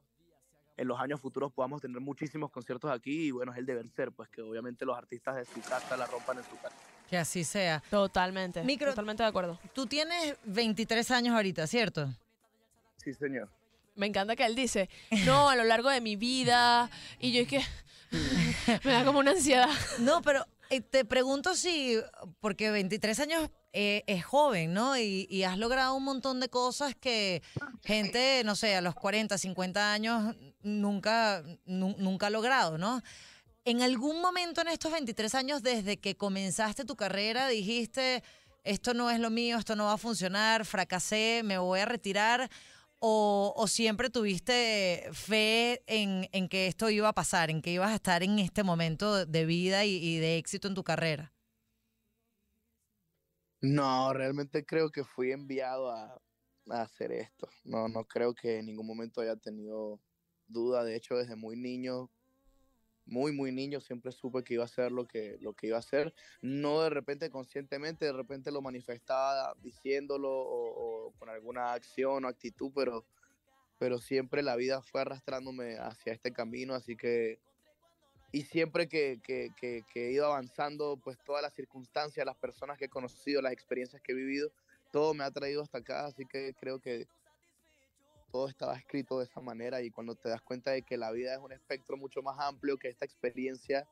en 0.75 0.87
los 0.87 0.99
años 0.99 1.19
futuros 1.21 1.51
podamos 1.53 1.81
tener 1.81 1.99
muchísimos 1.99 2.49
conciertos 2.49 2.89
aquí 2.91 3.27
y 3.27 3.31
bueno, 3.31 3.51
es 3.51 3.59
el 3.59 3.65
deber 3.65 3.87
ser, 3.89 4.11
pues 4.11 4.27
que 4.29 4.41
obviamente 4.41 4.85
los 4.85 4.97
artistas 4.97 5.35
de 5.35 5.45
su 5.45 5.61
casa 5.61 5.95
la 5.97 6.07
rompan 6.07 6.37
en 6.37 6.43
su 6.45 6.55
casa. 6.59 6.75
Que 7.07 7.17
así 7.17 7.43
sea. 7.43 7.83
Totalmente. 7.91 8.63
Micro- 8.63 8.89
Totalmente 8.89 9.21
de 9.21 9.29
acuerdo. 9.29 9.59
Tú 9.73 9.85
tienes 9.85 10.35
23 10.45 11.11
años 11.11 11.35
ahorita, 11.35 11.67
¿cierto? 11.67 12.07
Sí, 13.03 13.13
señor. 13.13 13.49
Me 13.95 14.07
encanta 14.07 14.35
que 14.35 14.45
él 14.45 14.55
dice, 14.55 14.89
no, 15.25 15.49
a 15.49 15.55
lo 15.55 15.63
largo 15.63 15.89
de 15.89 16.01
mi 16.01 16.15
vida. 16.15 16.89
Y 17.19 17.31
yo 17.31 17.41
es 17.41 17.47
que 17.47 17.61
me 18.83 18.91
da 18.91 19.05
como 19.05 19.19
una 19.19 19.31
ansiedad. 19.31 19.69
No, 19.99 20.21
pero 20.21 20.45
eh, 20.69 20.81
te 20.81 21.05
pregunto 21.05 21.55
si, 21.55 21.97
porque 22.39 22.71
23 22.71 23.19
años 23.19 23.49
eh, 23.71 24.03
es 24.07 24.23
joven, 24.25 24.73
¿no? 24.73 24.97
Y, 24.97 25.27
y 25.29 25.43
has 25.43 25.57
logrado 25.57 25.93
un 25.95 26.03
montón 26.03 26.39
de 26.39 26.49
cosas 26.49 26.95
que 26.95 27.41
gente, 27.83 28.41
no 28.45 28.55
sé, 28.55 28.75
a 28.75 28.81
los 28.81 28.95
40, 28.95 29.37
50 29.37 29.93
años 29.93 30.35
nunca, 30.61 31.43
nu- 31.65 31.95
nunca 31.97 32.27
ha 32.27 32.29
logrado, 32.31 32.77
¿no? 32.77 33.01
En 33.65 33.81
algún 33.81 34.21
momento 34.21 34.61
en 34.61 34.67
estos 34.69 34.91
23 34.91 35.35
años, 35.35 35.61
desde 35.63 35.97
que 35.97 36.15
comenzaste 36.17 36.83
tu 36.83 36.95
carrera, 36.95 37.47
dijiste, 37.47 38.23
esto 38.63 38.93
no 38.93 39.09
es 39.09 39.19
lo 39.19 39.29
mío, 39.29 39.57
esto 39.57 39.75
no 39.75 39.85
va 39.85 39.93
a 39.93 39.97
funcionar, 39.97 40.65
fracasé, 40.65 41.41
me 41.45 41.57
voy 41.57 41.79
a 41.79 41.85
retirar, 41.85 42.49
o, 43.05 43.65
siempre 43.67 44.09
tuviste 44.09 45.09
fe 45.11 45.83
en, 45.87 46.29
en 46.31 46.47
que 46.47 46.67
esto 46.67 46.89
iba 46.89 47.09
a 47.09 47.13
pasar, 47.13 47.49
en 47.49 47.61
que 47.61 47.71
ibas 47.71 47.91
a 47.91 47.95
estar 47.95 48.23
en 48.23 48.39
este 48.39 48.63
momento 48.63 49.25
de 49.25 49.45
vida 49.45 49.83
y, 49.83 49.95
y 49.97 50.19
de 50.19 50.37
éxito 50.37 50.69
en 50.69 50.73
tu 50.73 50.85
carrera. 50.85 51.33
No, 53.59 54.13
realmente 54.13 54.65
creo 54.65 54.89
que 54.89 55.03
fui 55.03 55.33
enviado 55.33 55.91
a, 55.91 56.21
a 56.69 56.81
hacer 56.81 57.11
esto. 57.11 57.49
No, 57.65 57.89
no 57.89 58.05
creo 58.05 58.33
que 58.33 58.59
en 58.59 58.67
ningún 58.67 58.87
momento 58.87 59.19
haya 59.19 59.35
tenido 59.35 59.99
duda. 60.47 60.85
De 60.85 60.95
hecho, 60.95 61.17
desde 61.17 61.35
muy 61.35 61.57
niño, 61.57 62.09
muy, 63.05 63.31
muy 63.33 63.51
niño, 63.51 63.81
siempre 63.81 64.11
supe 64.11 64.43
que 64.43 64.55
iba 64.55 64.63
a 64.63 64.65
hacer 64.65 64.91
lo 64.91 65.05
que, 65.05 65.37
lo 65.41 65.53
que 65.53 65.67
iba 65.67 65.77
a 65.77 65.79
hacer. 65.79 66.13
No 66.41 66.81
de 66.81 66.89
repente 66.89 67.29
conscientemente, 67.29 68.05
de 68.05 68.13
repente 68.13 68.51
lo 68.51 68.61
manifestaba 68.61 69.53
diciéndolo 69.61 70.29
o, 70.31 71.07
o 71.07 71.11
con 71.13 71.29
alguna 71.29 71.73
acción 71.73 72.25
o 72.25 72.27
actitud, 72.27 72.71
pero, 72.75 73.05
pero 73.79 73.99
siempre 73.99 74.43
la 74.43 74.55
vida 74.55 74.81
fue 74.81 75.01
arrastrándome 75.01 75.77
hacia 75.77 76.13
este 76.13 76.31
camino, 76.31 76.75
así 76.75 76.95
que 76.95 77.39
y 78.31 78.41
siempre 78.43 78.87
que, 78.87 79.19
que, 79.23 79.49
que- 79.55 79.83
que 79.93 80.07
he 80.07 80.11
ido 80.11 80.25
avanzando, 80.25 80.97
pues 81.03 81.17
todas 81.23 81.41
las 81.43 81.53
circunstancias, 81.53 82.25
las 82.25 82.37
personas 82.37 82.77
que 82.79 82.85
he 82.85 82.89
conocido, 82.89 83.41
las 83.41 83.53
experiencias 83.53 84.01
que 84.01 84.11
he 84.11 84.15
vivido, 84.15 84.51
todo 84.91 85.13
me 85.13 85.23
ha 85.23 85.31
traído 85.31 85.61
hasta 85.61 85.79
acá, 85.79 86.05
así 86.05 86.25
que 86.25 86.53
creo 86.59 86.79
que 86.79 87.05
todo 88.33 88.49
estaba 88.49 88.75
escrito 88.75 89.19
de 89.19 89.25
esa 89.25 89.41
manera 89.41 89.79
y 89.83 89.91
cuando 89.91 90.15
te 90.15 90.27
das 90.27 90.41
cuenta 90.41 90.71
de 90.71 90.81
que 90.81 90.97
la 90.97 91.11
vida 91.11 91.35
es 91.35 91.39
un 91.39 91.51
espectro 91.51 91.97
mucho 91.97 92.23
más 92.23 92.39
amplio 92.39 92.77
que 92.77 92.89
esta 92.89 93.05
experiencia 93.05 93.87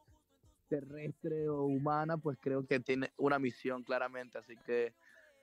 terrestre 0.67 1.47
o 1.47 1.65
humana, 1.65 2.17
pues 2.17 2.39
creo 2.41 2.65
que 2.65 2.79
tiene 2.79 3.11
una 3.17 3.37
misión 3.37 3.83
claramente, 3.83 4.39
así 4.39 4.55
que 4.65 4.95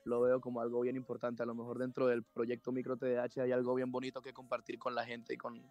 lo 0.05 0.21
veo 0.23 0.41
como 0.41 0.61
algo 0.61 0.81
bien 0.81 0.97
importante. 0.97 1.45
A 1.45 1.47
lo 1.47 1.55
mejor 1.55 1.79
dentro 1.79 2.09
del 2.09 2.25
proyecto 2.25 2.73
Micro 2.73 2.97
TDH 2.97 3.39
hay 3.39 3.53
algo 3.53 3.77
bien 3.77 3.93
bonito 3.93 4.21
que 4.21 4.33
compartir 4.33 4.81
con 4.81 4.97
la 4.97 5.05
gente 5.05 5.35
y 5.35 5.37
con, 5.37 5.63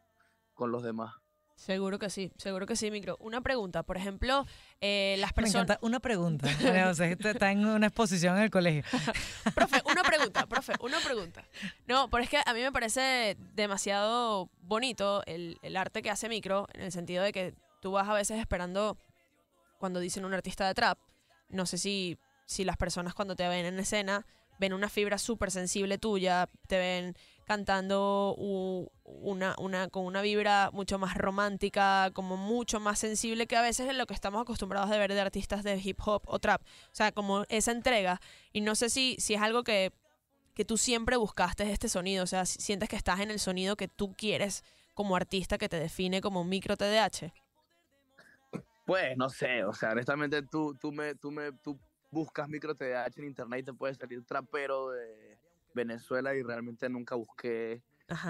con 0.53 0.72
los 0.72 0.84
demás. 0.84 1.13
Seguro 1.57 1.97
que 1.97 2.11
sí, 2.11 2.31
seguro 2.37 2.67
que 2.67 2.75
sí, 2.75 2.91
Micro. 2.91 3.17
Una 3.19 3.41
pregunta, 3.41 3.81
por 3.81 3.97
ejemplo, 3.97 4.45
eh, 4.79 5.15
las 5.17 5.33
personas... 5.33 5.79
Una 5.81 5.99
pregunta. 5.99 6.47
María 6.63 6.85
José, 6.85 7.13
esto 7.13 7.29
está 7.29 7.51
en 7.51 7.65
una 7.65 7.87
exposición 7.87 8.37
en 8.37 8.43
el 8.43 8.51
colegio. 8.51 8.83
Profe, 9.55 9.81
una 9.89 10.03
pregunta, 10.03 10.45
profe, 10.45 10.73
una 10.81 10.99
pregunta. 10.99 11.43
No, 11.87 12.09
pero 12.11 12.23
es 12.23 12.29
que 12.29 12.37
a 12.45 12.53
mí 12.53 12.61
me 12.61 12.71
parece 12.71 13.37
demasiado 13.55 14.51
bonito 14.61 15.23
el, 15.25 15.57
el 15.63 15.75
arte 15.77 16.03
que 16.03 16.11
hace 16.11 16.29
Micro, 16.29 16.67
en 16.73 16.81
el 16.81 16.91
sentido 16.91 17.23
de 17.23 17.33
que 17.33 17.55
tú 17.81 17.91
vas 17.91 18.07
a 18.07 18.13
veces 18.13 18.39
esperando, 18.39 18.95
cuando 19.79 19.99
dicen 19.99 20.25
un 20.25 20.35
artista 20.35 20.67
de 20.67 20.75
trap, 20.75 20.99
no 21.49 21.65
sé 21.65 21.79
si, 21.79 22.19
si 22.45 22.65
las 22.65 22.77
personas 22.77 23.15
cuando 23.15 23.35
te 23.35 23.47
ven 23.47 23.65
en 23.65 23.79
escena 23.79 24.27
ven 24.59 24.73
una 24.73 24.89
fibra 24.89 25.17
súper 25.17 25.49
sensible 25.49 25.97
tuya, 25.97 26.49
te 26.67 26.77
ven 26.77 27.15
cantando 27.48 28.36
con 29.92 30.06
una 30.06 30.22
vibra 30.22 30.70
mucho 30.74 31.00
más 31.00 31.16
romántica, 31.16 32.12
como 32.13 32.36
mucho 32.36 32.82
más 32.82 33.00
sensible 33.00 33.48
que 33.48 33.56
a 33.56 33.62
veces 33.62 33.89
en 33.89 33.98
lo 33.98 34.06
que 34.06 34.13
estamos 34.13 34.42
acostumbrados 34.42 34.89
de 34.89 35.00
ver 35.00 35.13
de 35.13 35.22
artistas 35.22 35.63
de 35.63 35.80
hip 35.82 35.98
hop 36.06 36.24
o 36.25 36.39
trap. 36.39 36.62
O 36.62 36.96
sea, 36.96 37.13
como 37.13 37.46
esa 37.48 37.72
entrega. 37.72 38.20
Y 38.51 38.60
no 38.60 38.75
sé 38.75 38.89
si, 38.89 39.16
si 39.20 39.34
es 39.34 39.42
algo 39.42 39.63
que, 39.63 39.94
que 40.56 40.66
tú 40.66 40.77
siempre 40.77 41.16
buscaste 41.16 41.72
este 41.72 41.88
sonido, 41.88 42.25
o 42.25 42.27
sea, 42.27 42.46
si 42.46 42.60
sientes 42.60 42.89
que 42.89 42.98
estás 42.98 43.22
en 43.22 43.32
el 43.32 43.39
sonido 43.39 43.77
que 43.77 43.88
tú 43.88 44.13
quieres 44.13 44.66
como 44.94 45.16
artista 45.16 45.58
que 45.58 45.70
te 45.70 45.80
define 45.80 46.20
como 46.20 46.44
micro 46.44 46.75
TDH? 46.75 47.32
Pues 48.86 49.16
no 49.16 49.30
sé, 49.30 49.63
o 49.63 49.74
sea, 49.74 49.92
honestamente 49.92 50.42
tú, 50.42 50.75
tú, 50.75 50.92
me, 50.92 51.16
tú, 51.16 51.32
me, 51.32 51.54
tú 51.54 51.80
buscas 52.12 52.50
micro 52.50 52.75
TDH 52.75 53.20
en 53.20 53.25
internet 53.25 53.62
y 53.62 53.63
te 53.63 53.74
puede 53.74 53.96
salir 53.96 54.25
trapero 54.25 54.89
de 54.89 55.37
Venezuela 55.77 56.36
y 56.36 56.43
realmente 56.43 56.89
nunca 56.89 57.15
busqué 57.15 57.81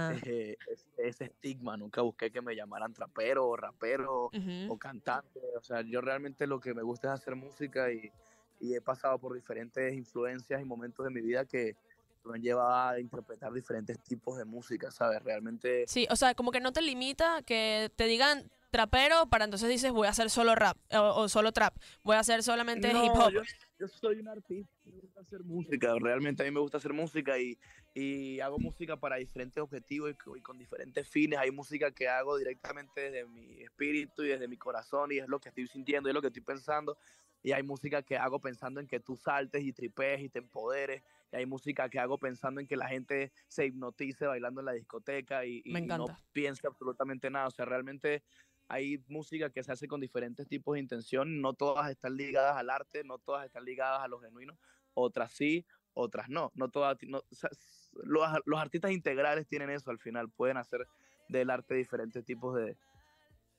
eh, 0.10 0.56
ese, 0.72 0.88
ese 0.98 1.26
estigma, 1.26 1.76
nunca 1.78 2.02
busqué 2.02 2.32
que 2.32 2.42
me 2.42 2.56
llamaran 2.56 2.94
trapero 2.94 3.48
o 3.48 3.58
rapero 3.58 4.26
Ujú. 4.34 4.74
o 4.74 4.78
cantante, 4.78 5.40
o 5.58 5.64
sea, 5.64 5.82
yo 5.82 6.02
realmente 6.02 6.46
lo 6.46 6.60
que 6.60 6.74
me 6.74 6.84
gusta 6.84 7.08
es 7.08 7.22
hacer 7.22 7.36
música 7.36 7.92
y, 7.92 8.12
y 8.60 8.76
he 8.76 8.82
pasado 8.82 9.18
por 9.18 9.34
diferentes 9.34 9.94
influencias 9.94 10.62
y 10.62 10.66
momentos 10.66 11.06
de 11.06 11.12
mi 11.12 11.22
vida 11.22 11.46
que 11.46 11.76
me 12.24 12.36
han 12.36 12.42
llevado 12.42 12.90
a 12.90 13.00
interpretar 13.00 13.54
diferentes 13.54 13.98
tipos 14.04 14.38
de 14.38 14.46
música, 14.46 14.92
¿sabes? 14.92 15.24
Realmente... 15.24 15.86
Sí, 15.88 16.08
o 16.10 16.16
sea, 16.16 16.36
como 16.36 16.52
que 16.52 16.60
no 16.60 16.74
te 16.74 16.82
limita 16.82 17.42
que 17.44 17.92
te 17.96 18.06
digan 18.06 18.52
trapero 18.70 19.28
para 19.28 19.46
entonces 19.46 19.70
dices 19.70 19.92
voy 19.92 20.08
a 20.08 20.12
hacer 20.12 20.30
solo 20.30 20.54
rap 20.54 20.78
o, 20.92 21.22
o 21.22 21.30
solo 21.30 21.54
trap, 21.54 21.74
voy 22.04 22.18
a 22.18 22.20
hacer 22.20 22.44
solamente 22.44 22.92
No, 22.92 23.06
hip 23.06 23.14
hop. 23.18 23.32
Yo, 23.32 23.42
yo 23.80 23.88
soy 23.88 24.20
un 24.20 24.28
artista, 24.28 24.72
me 24.86 25.00
gusta 25.00 25.22
hacer 25.22 25.44
música, 25.44 25.96
realmente 26.00 26.42
a 26.44 26.46
mí 26.46 26.52
me 26.52 26.60
gusta 26.60 26.78
hacer 26.78 26.94
música 26.94 27.38
y, 27.40 27.58
y 27.94 28.40
hago 28.40 28.58
música 28.60 28.98
para 28.98 29.18
diferentes 29.18 29.62
objetivos 29.62 30.12
y, 30.12 30.16
co- 30.16 30.36
y 30.36 30.42
con 30.42 30.58
diferentes 30.58 31.08
fines. 31.08 31.38
Hay 31.40 31.52
música 31.52 31.92
que 31.92 32.08
hago 32.08 32.38
directamente 32.38 33.12
desde 33.12 33.26
mi 33.28 33.62
espíritu 33.62 34.24
y 34.24 34.30
desde 34.30 34.48
mi 34.48 34.58
corazón 34.58 35.12
y 35.12 35.18
es 35.20 35.28
lo 35.28 35.40
que 35.40 35.50
estoy 35.50 35.68
sintiendo 35.68 36.10
y 36.10 36.12
es 36.12 36.16
lo 36.16 36.22
que 36.22 36.28
estoy 36.28 36.44
pensando. 36.44 36.98
Y 37.44 37.52
hay 37.52 37.62
música 37.64 38.02
que 38.02 38.18
hago 38.18 38.42
pensando 38.42 38.80
en 38.82 38.88
que 38.88 39.00
tú 39.00 39.16
saltes 39.16 39.64
y 39.64 39.72
tripees 39.72 40.22
y 40.22 40.30
te 40.30 40.40
empoderes. 40.40 41.04
Y 41.32 41.36
hay 41.38 41.46
música 41.46 41.88
que 41.88 42.00
hago 42.00 42.18
pensando 42.18 42.60
en 42.60 42.68
que 42.68 42.76
la 42.76 42.88
gente 42.90 43.32
se 43.48 43.66
hipnotice 43.68 44.26
bailando 44.26 44.62
en 44.62 44.66
la 44.66 44.74
discoteca 44.74 45.46
y, 45.46 45.62
y- 45.64 45.74
Me 45.74 45.82
y 45.82 45.88
no 45.88 46.08
piense 46.34 46.66
absolutamente 46.68 47.30
nada. 47.30 47.48
O 47.48 47.52
sea, 47.52 47.66
realmente 47.66 48.24
hay 48.68 49.04
música 49.08 49.50
que 49.50 49.64
se 49.64 49.72
hace 49.72 49.88
con 49.88 50.02
diferentes 50.02 50.48
tipos 50.48 50.74
de 50.74 50.80
intención, 50.82 51.42
no 51.42 51.54
todas 51.54 51.90
están 51.90 52.16
ligadas 52.18 52.58
al 52.58 52.70
arte, 52.70 53.04
no 53.04 53.18
todas 53.18 53.46
están 53.46 53.66
ligadas 53.66 54.02
a 54.02 54.08
lo 54.08 54.20
genuino, 54.20 54.58
otras 54.94 55.32
sí, 55.34 55.66
otras 55.94 56.30
no, 56.30 56.52
no 56.56 56.70
todas, 56.70 56.98
no, 57.04 57.20
o 57.20 57.36
sea, 57.36 57.50
s- 57.52 57.90
los, 58.04 58.28
los 58.46 58.60
artistas 58.60 58.92
integrales 58.92 59.48
tienen 59.48 59.70
eso 59.70 59.90
al 59.90 60.00
final, 60.00 60.30
pueden 60.30 60.58
hacer 60.58 60.88
del 61.30 61.50
arte 61.50 61.76
diferentes 61.76 62.24
tipos 62.26 62.56
de, 62.56 62.78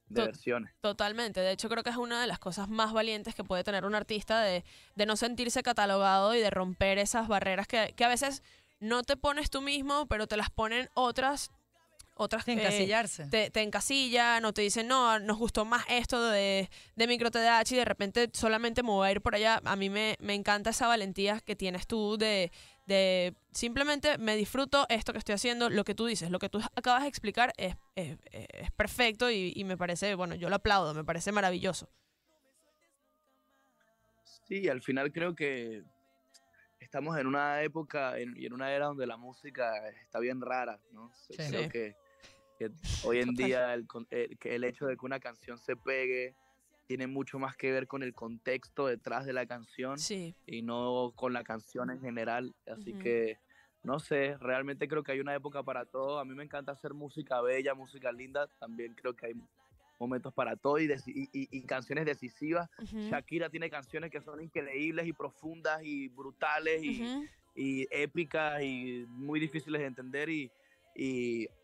versiones. 0.09 0.73
Totalmente. 0.81 1.41
De 1.41 1.51
hecho, 1.53 1.69
creo 1.69 1.83
que 1.83 1.91
es 1.91 1.97
una 1.97 2.21
de 2.21 2.27
las 2.27 2.39
cosas 2.39 2.69
más 2.69 2.93
valientes 2.93 3.35
que 3.35 3.45
puede 3.45 3.65
tener 3.65 3.85
un 3.85 3.95
artista 3.95 4.41
de, 4.43 4.65
de 4.95 5.07
no 5.07 5.17
sentirse 5.17 5.63
catalogado 5.63 6.35
y 6.35 6.41
de 6.41 6.51
romper 6.51 6.99
esas 6.99 7.29
barreras 7.29 7.67
que, 7.67 7.93
que 7.97 8.05
a 8.05 8.09
veces 8.09 8.43
no 8.81 9.03
te 9.03 9.17
pones 9.17 9.51
tú 9.51 9.61
mismo, 9.61 10.07
pero 10.07 10.27
te 10.27 10.37
las 10.37 10.51
ponen 10.51 10.89
otras. 10.95 11.51
Otras 12.21 12.45
que 12.45 12.53
encasillarse. 12.53 13.27
te, 13.29 13.49
te 13.51 13.63
encasillan 13.63 14.45
o 14.45 14.53
te 14.53 14.63
dicen, 14.63 14.89
no, 14.89 15.19
nos 15.21 15.39
gustó 15.39 15.65
más 15.65 15.85
esto 15.89 16.21
de, 16.31 16.69
de 16.97 17.07
micro 17.07 17.31
TDH 17.31 17.73
y 17.73 17.77
de 17.77 17.85
repente 17.85 18.29
solamente 18.33 18.83
me 18.83 18.91
voy 18.91 19.09
a 19.09 19.13
ir 19.13 19.21
por 19.21 19.37
allá. 19.37 19.61
A 19.65 19.77
mí 19.77 19.89
me, 19.89 20.17
me 20.19 20.35
encanta 20.35 20.71
esa 20.71 20.89
valentía 20.89 21.41
que 21.41 21.55
tienes 21.55 21.87
tú 21.87 22.17
de, 22.19 22.51
de 22.87 23.35
simplemente 23.53 24.19
me 24.19 24.35
disfruto 24.35 24.85
esto 24.89 25.13
que 25.13 25.19
estoy 25.21 25.37
haciendo, 25.37 25.71
lo 25.71 25.85
que 25.85 25.95
tú 25.95 26.07
dices, 26.07 26.31
lo 26.31 26.41
que 26.41 26.49
tú 26.49 26.61
acabas 26.75 27.03
de 27.03 27.09
explicar 27.09 27.53
es, 27.57 27.77
es, 27.95 28.19
es 28.33 28.71
perfecto 28.73 29.31
y, 29.31 29.53
y 29.55 29.63
me 29.63 29.77
parece, 29.77 30.15
bueno, 30.17 30.35
yo 30.35 30.49
lo 30.49 30.57
aplaudo, 30.57 30.95
me 30.95 31.05
parece 31.05 31.31
maravilloso. 31.31 31.89
Sí, 34.47 34.69
al 34.69 34.81
final 34.83 35.13
creo 35.13 35.35
que 35.35 35.83
estamos 36.81 37.19
en 37.19 37.27
una 37.27 37.63
época 37.63 38.19
en- 38.19 38.35
y 38.37 38.47
en 38.47 38.53
una 38.55 38.73
era 38.73 38.87
donde 38.87 39.07
la 39.07 39.17
música 39.17 39.89
está 39.91 40.19
bien 40.21 40.41
rara, 40.41 40.81
¿no? 40.93 41.13
Sí. 41.15 41.35
Creo 41.37 41.65
Sí. 41.65 41.69
que, 41.69 41.97
que 42.59 42.71
hoy 43.05 43.21
en 43.21 43.35
día 43.35 43.73
el, 43.75 43.87
el- 44.11 44.37
el 44.43 44.65
hecho 44.65 44.87
de 44.87 44.97
que 44.97 45.07
una 45.07 45.21
canción 45.21 45.59
se 45.59 45.77
pegue 45.77 46.35
tiene 46.87 47.07
mucho 47.07 47.39
más 47.39 47.57
que 47.57 47.71
ver 47.71 47.87
con 47.87 48.03
el 48.03 48.15
contexto 48.15 48.87
detrás 48.87 49.25
de 49.27 49.33
la 49.33 49.47
canción 49.47 49.97
Sí, 49.99 50.35
y 50.47 50.63
no 50.63 51.13
con 51.15 51.33
la 51.33 51.45
canción 51.45 51.91
en 51.91 52.01
general. 52.01 52.55
Así 52.67 52.93
Ujú. 52.93 52.99
que, 53.01 53.39
no 53.83 53.99
sé, 54.01 54.37
realmente 54.39 54.89
creo 54.89 55.03
que 55.03 55.13
hay 55.13 55.21
una 55.21 55.35
época 55.35 55.63
para 55.63 55.85
todo. 55.85 56.19
A 56.19 56.25
mí 56.25 56.35
me 56.35 56.45
encanta 56.45 56.73
hacer 56.73 56.95
música 56.95 57.41
bella, 57.43 57.75
música 57.75 58.11
linda. 58.11 58.49
También 58.59 58.95
creo 58.95 59.15
que 59.15 59.27
hay 59.27 59.35
momentos 60.01 60.33
para 60.33 60.57
todo 60.57 60.79
y, 60.79 60.87
y- 60.87 61.29
y- 61.33 61.63
canciones 61.67 62.07
decisivas. 62.07 62.71
ujú, 62.79 62.99
Shakira 63.11 63.51
tiene 63.51 63.69
canciones 63.69 64.11
que 64.11 64.23
son 64.23 64.41
increíbles 64.43 65.07
y 65.07 65.13
profundas 65.13 65.81
y 65.85 66.09
brutales 66.09 66.83
y, 66.83 67.03
ujú. 67.03 67.27
y 67.55 67.87
épicas 67.91 68.63
y 68.63 69.05
muy 69.09 69.41
difíciles 69.41 69.81
de 69.81 69.87
entender 69.87 70.31
y 70.31 70.51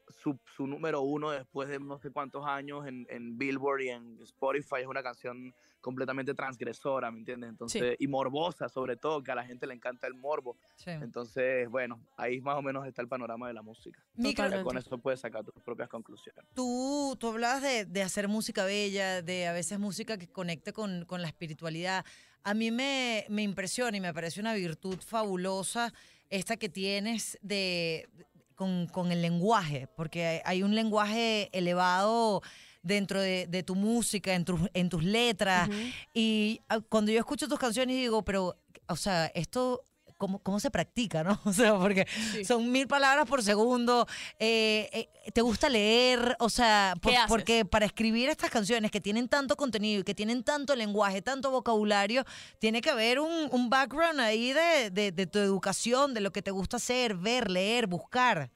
su, 0.09 0.39
su 0.57 0.67
número 0.67 1.03
uno 1.03 1.31
después 1.31 1.69
de 1.69 1.79
no 1.79 1.99
sé 1.99 2.11
cuántos 2.11 2.47
años 2.47 2.87
en, 2.87 3.07
en 3.11 3.39
Billboard 3.39 3.81
y 3.83 3.89
en 3.89 4.19
Spotify 4.23 4.77
es 4.81 4.87
una 4.87 5.03
canción 5.03 5.55
completamente 5.81 6.35
transgresora, 6.35 7.11
¿me 7.11 7.19
entiendes? 7.19 7.51
Entonces, 7.51 7.97
y 7.99 8.07
morbosa 8.07 8.69
sobre 8.69 8.97
todo, 8.97 9.23
que 9.23 9.33
a 9.33 9.35
la 9.35 9.45
gente 9.45 9.67
le 9.67 9.75
encanta 9.75 10.07
el 10.07 10.15
morbo. 10.15 10.57
Sí. 10.77 10.91
Entonces, 10.91 11.69
bueno, 11.69 12.01
ahí 12.17 12.41
más 12.41 12.57
o 12.57 12.63
menos 12.63 12.87
está 12.87 13.03
el 13.03 13.09
panorama 13.09 13.49
de 13.49 13.55
la 13.55 13.63
música. 13.63 14.03
Totalmente. 14.17 14.65
Con 14.65 14.79
eso 14.79 14.99
puedes 14.99 15.21
sacar 15.21 15.45
tus 15.45 15.63
propias 15.63 15.89
conclusiones. 15.89 16.45
Tú, 16.55 17.17
tú 17.19 17.29
hablabas 17.29 17.63
de, 17.63 17.85
de 17.85 18.03
hacer 18.03 18.29
música 18.29 18.65
bella, 18.65 19.21
de 19.21 19.47
a 19.47 19.53
veces 19.53 19.79
música 19.79 20.17
que 20.17 20.27
conecte 20.27 20.73
con, 20.73 21.05
con 21.05 21.21
la 21.21 21.29
espiritualidad. 21.29 22.05
A 22.43 22.55
mí 22.55 22.71
me, 22.71 23.27
me 23.29 23.43
impresiona 23.43 23.97
y 23.97 24.01
me 24.01 24.15
parece 24.15 24.41
una 24.41 24.55
virtud 24.55 24.99
fabulosa 25.01 25.93
esta 26.31 26.57
que 26.57 26.69
tienes 26.69 27.39
de, 27.43 28.09
con, 28.55 28.87
con 28.89 29.13
el 29.13 29.23
lenguaje, 29.23 29.89
porque 29.97 30.43
hay, 30.45 30.63
un 30.63 30.75
lenguaje 30.75 31.51
elevado 31.57 32.43
dentro 32.83 33.21
de, 33.21 33.47
de 33.47 33.63
tu 33.63 33.75
música, 33.75 34.35
en, 34.35 34.45
tus 34.45 34.61
en 34.75 34.89
tus 34.89 35.03
letras. 35.03 35.69
Y 36.13 36.61
ah, 36.69 36.81
cuando 36.81 37.13
yo 37.13 37.19
escucho 37.19 37.49
tus 37.49 37.59
canciones 37.59 37.97
digo, 37.97 38.23
pero, 38.25 38.57
o 38.89 38.97
sea, 38.97 39.27
esto, 39.35 39.83
¿cómo, 40.17 40.39
cómo 40.43 40.61
se 40.61 40.71
practica, 40.71 41.23
no? 41.25 41.39
O 41.45 41.53
sea, 41.53 41.77
porque 41.79 42.07
Sí. 42.33 42.45
son 42.45 42.71
mil 42.73 42.87
palabras 42.87 43.27
por 43.27 43.43
segundo. 43.43 44.07
eh, 44.39 44.89
eh, 44.93 45.31
¿Te 45.33 45.41
gusta 45.43 45.69
leer? 45.69 46.37
O 46.39 46.49
sea, 46.51 46.95
por- 47.01 47.13
¿Qué 47.13 47.17
haces? 47.19 47.29
porque 47.29 47.65
para 47.65 47.87
escribir 47.87 48.29
estas 48.29 48.51
canciones 48.51 48.91
que 48.91 49.01
tienen 49.01 49.29
tanto 49.29 49.57
contenido 49.57 50.01
y 50.01 50.05
que 50.05 50.15
tienen 50.15 50.43
tanto 50.45 50.75
lenguaje, 50.77 51.23
tanto 51.23 51.51
vocabulario, 51.51 52.25
tiene 52.59 52.81
que 52.81 52.91
haber 52.91 53.21
un, 53.21 53.49
un 53.51 53.71
background 53.71 54.21
ahí 54.21 54.53
de, 54.53 54.91
de- 54.91 55.13
de 55.13 55.27
tu 55.27 55.39
educación, 55.39 56.15
de 56.15 56.21
lo 56.21 56.33
que 56.33 56.43
te 56.43 56.51
gusta 56.51 56.77
hacer, 56.77 57.15
ver, 57.17 57.51
leer, 57.51 57.87
buscar. 57.87 58.51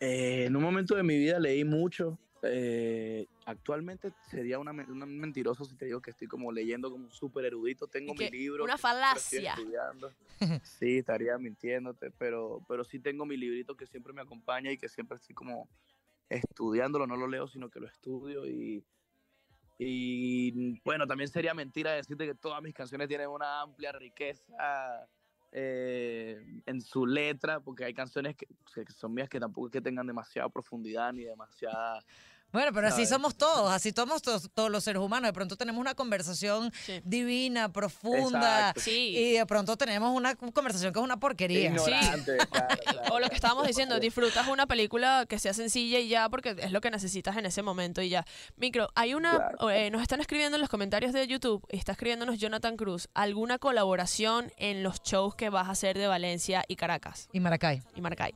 Eh, 0.00 0.44
en 0.46 0.56
un 0.56 0.62
momento 0.62 0.94
de 0.94 1.02
mi 1.02 1.16
vida 1.18 1.38
leí 1.38 1.64
mucho. 1.64 2.18
Eh, 2.48 3.26
actualmente 3.44 4.12
sería 4.30 4.58
una, 4.58 4.72
men- 4.72 4.90
un 4.90 5.18
mentiroso 5.18 5.64
si 5.64 5.76
te 5.76 5.86
digo 5.86 6.00
que 6.00 6.10
estoy 6.10 6.26
como 6.28 6.50
leyendo 6.52 6.90
como 6.90 7.04
un 7.04 7.10
súper 7.12 7.44
erudito. 7.44 7.86
Tengo 7.86 8.14
mi 8.14 8.30
libro. 8.30 8.64
una 8.64 8.74
estoy 8.74 8.90
falacia. 8.90 9.54
estudiando. 9.54 10.12
Sí, 10.64 10.98
estaría 10.98 11.38
mintiéndote, 11.38 12.10
pero, 12.18 12.60
pero 12.68 12.84
sí 12.84 12.98
tengo 13.00 13.24
mi 13.24 13.36
librito 13.36 13.76
que 13.76 13.86
siempre 13.86 14.12
me 14.12 14.20
acompaña 14.22 14.70
y 14.70 14.76
que 14.78 14.88
siempre 14.88 15.16
estoy 15.16 15.34
como 15.34 15.68
estudiándolo. 16.28 17.06
No 17.06 17.16
lo 17.16 17.26
leo, 17.26 17.46
sino 17.48 17.68
que 17.70 17.80
lo 17.80 17.86
estudio 17.86 18.46
y... 18.46 18.84
Y 19.78 20.80
bueno, 20.84 21.06
también 21.06 21.28
sería 21.28 21.52
mentira 21.52 21.92
decirte 21.92 22.26
que 22.26 22.34
todas 22.34 22.62
mis 22.62 22.72
canciones 22.72 23.08
tienen 23.08 23.28
una 23.28 23.60
amplia 23.60 23.92
riqueza 23.92 25.06
eh, 25.52 26.42
en 26.64 26.80
su 26.80 27.04
letra, 27.06 27.60
porque 27.60 27.84
hay 27.84 27.92
canciones 27.92 28.36
que, 28.36 28.46
que 28.74 28.92
son 28.92 29.12
mías 29.12 29.28
que 29.28 29.38
tampoco 29.38 29.66
es 29.66 29.72
que 29.72 29.82
tengan 29.82 30.06
demasiada 30.06 30.48
profundidad 30.48 31.12
ni 31.12 31.24
demasiada... 31.24 32.02
Bueno, 32.52 32.72
pero 32.72 32.88
así 32.88 33.04
somos 33.04 33.36
todos, 33.36 33.70
así 33.70 33.92
somos 33.94 34.22
todos, 34.22 34.48
todos 34.54 34.70
los 34.70 34.82
seres 34.82 35.02
humanos. 35.02 35.28
De 35.28 35.32
pronto 35.34 35.56
tenemos 35.56 35.80
una 35.80 35.94
conversación 35.94 36.72
Sí. 36.86 37.02
divina, 37.04 37.70
profunda. 37.72 38.72
Sí. 38.76 39.14
y 39.16 39.32
de 39.32 39.44
pronto 39.46 39.76
tenemos 39.76 40.14
una 40.16 40.34
conversación 40.36 40.92
que 40.92 40.98
es 40.98 41.04
una 41.04 41.18
porquería. 41.18 41.66
Ignorante, 41.70 42.36
claro, 42.50 42.76
claro, 42.82 43.00
O 43.14 43.20
lo 43.20 43.28
que 43.28 43.34
estábamos 43.34 43.66
diciendo, 43.66 43.98
disfrutas 44.00 44.46
una 44.48 44.66
película 44.66 45.26
que 45.28 45.38
sea 45.38 45.52
sencilla 45.52 45.98
y 45.98 46.08
ya, 46.08 46.28
porque 46.30 46.56
es 46.58 46.72
lo 46.72 46.80
que 46.80 46.90
necesitas 46.90 47.36
en 47.36 47.44
ese 47.46 47.62
momento 47.62 48.00
y 48.00 48.08
ya. 48.08 48.24
Micro, 48.56 48.88
hay 48.94 49.14
una, 49.14 49.32
Claro. 49.36 49.70
eh, 49.70 49.90
nos 49.90 50.00
están 50.02 50.20
escribiendo 50.20 50.56
en 50.56 50.60
los 50.60 50.70
comentarios 50.70 51.12
de 51.12 51.26
YouTube, 51.26 51.64
está 51.68 51.92
escribiéndonos 51.92 52.38
Jonathan 52.38 52.76
Cruz, 52.76 53.08
¿alguna 53.14 53.58
colaboración 53.58 54.50
en 54.56 54.82
los 54.82 55.02
shows 55.02 55.34
que 55.34 55.50
vas 55.50 55.68
a 55.68 55.72
hacer 55.72 55.98
de 55.98 56.06
Valencia 56.06 56.64
y 56.68 56.76
Caracas 56.76 57.28
Y 57.32 57.40
Maracay. 57.40 57.82
y 57.94 58.00
Maracay? 58.00 58.32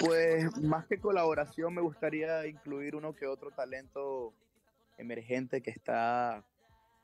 Pues 0.00 0.56
más 0.58 0.86
que 0.86 0.98
colaboración, 0.98 1.74
me 1.74 1.82
gustaría 1.82 2.46
incluir 2.46 2.94
uno 2.94 3.14
que 3.14 3.26
otro 3.26 3.50
talento 3.50 4.34
emergente 4.96 5.62
que 5.62 5.70
está 5.70 6.44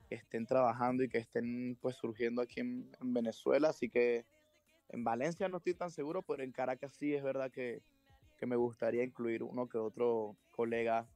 que 0.09 0.17
estén 0.17 0.47
trabajando 0.47 1.03
y 1.03 1.09
que 1.09 1.19
estén 1.19 1.79
pues 1.81 1.97
surgiendo 1.97 2.43
aquí 2.43 2.61
en, 2.61 2.91
en 3.01 3.15
Venezuela. 3.15 3.71
Así 3.71 3.89
que 3.89 4.27
en 4.91 5.03
Valencia 5.03 5.49
no 5.49 5.59
estoy 5.59 5.75
tan 5.75 5.91
seguro, 5.91 6.23
pero 6.23 6.43
en 6.43 6.53
Caracas 6.53 6.93
sí 6.93 7.15
es 7.15 7.23
verdad 7.23 7.51
que, 7.51 7.83
que 8.39 8.47
me 8.47 8.57
gustaría 8.57 9.03
incluir 9.03 9.43
uno 9.43 9.69
que 9.69 9.79
otro 9.79 10.37
colega 10.51 11.07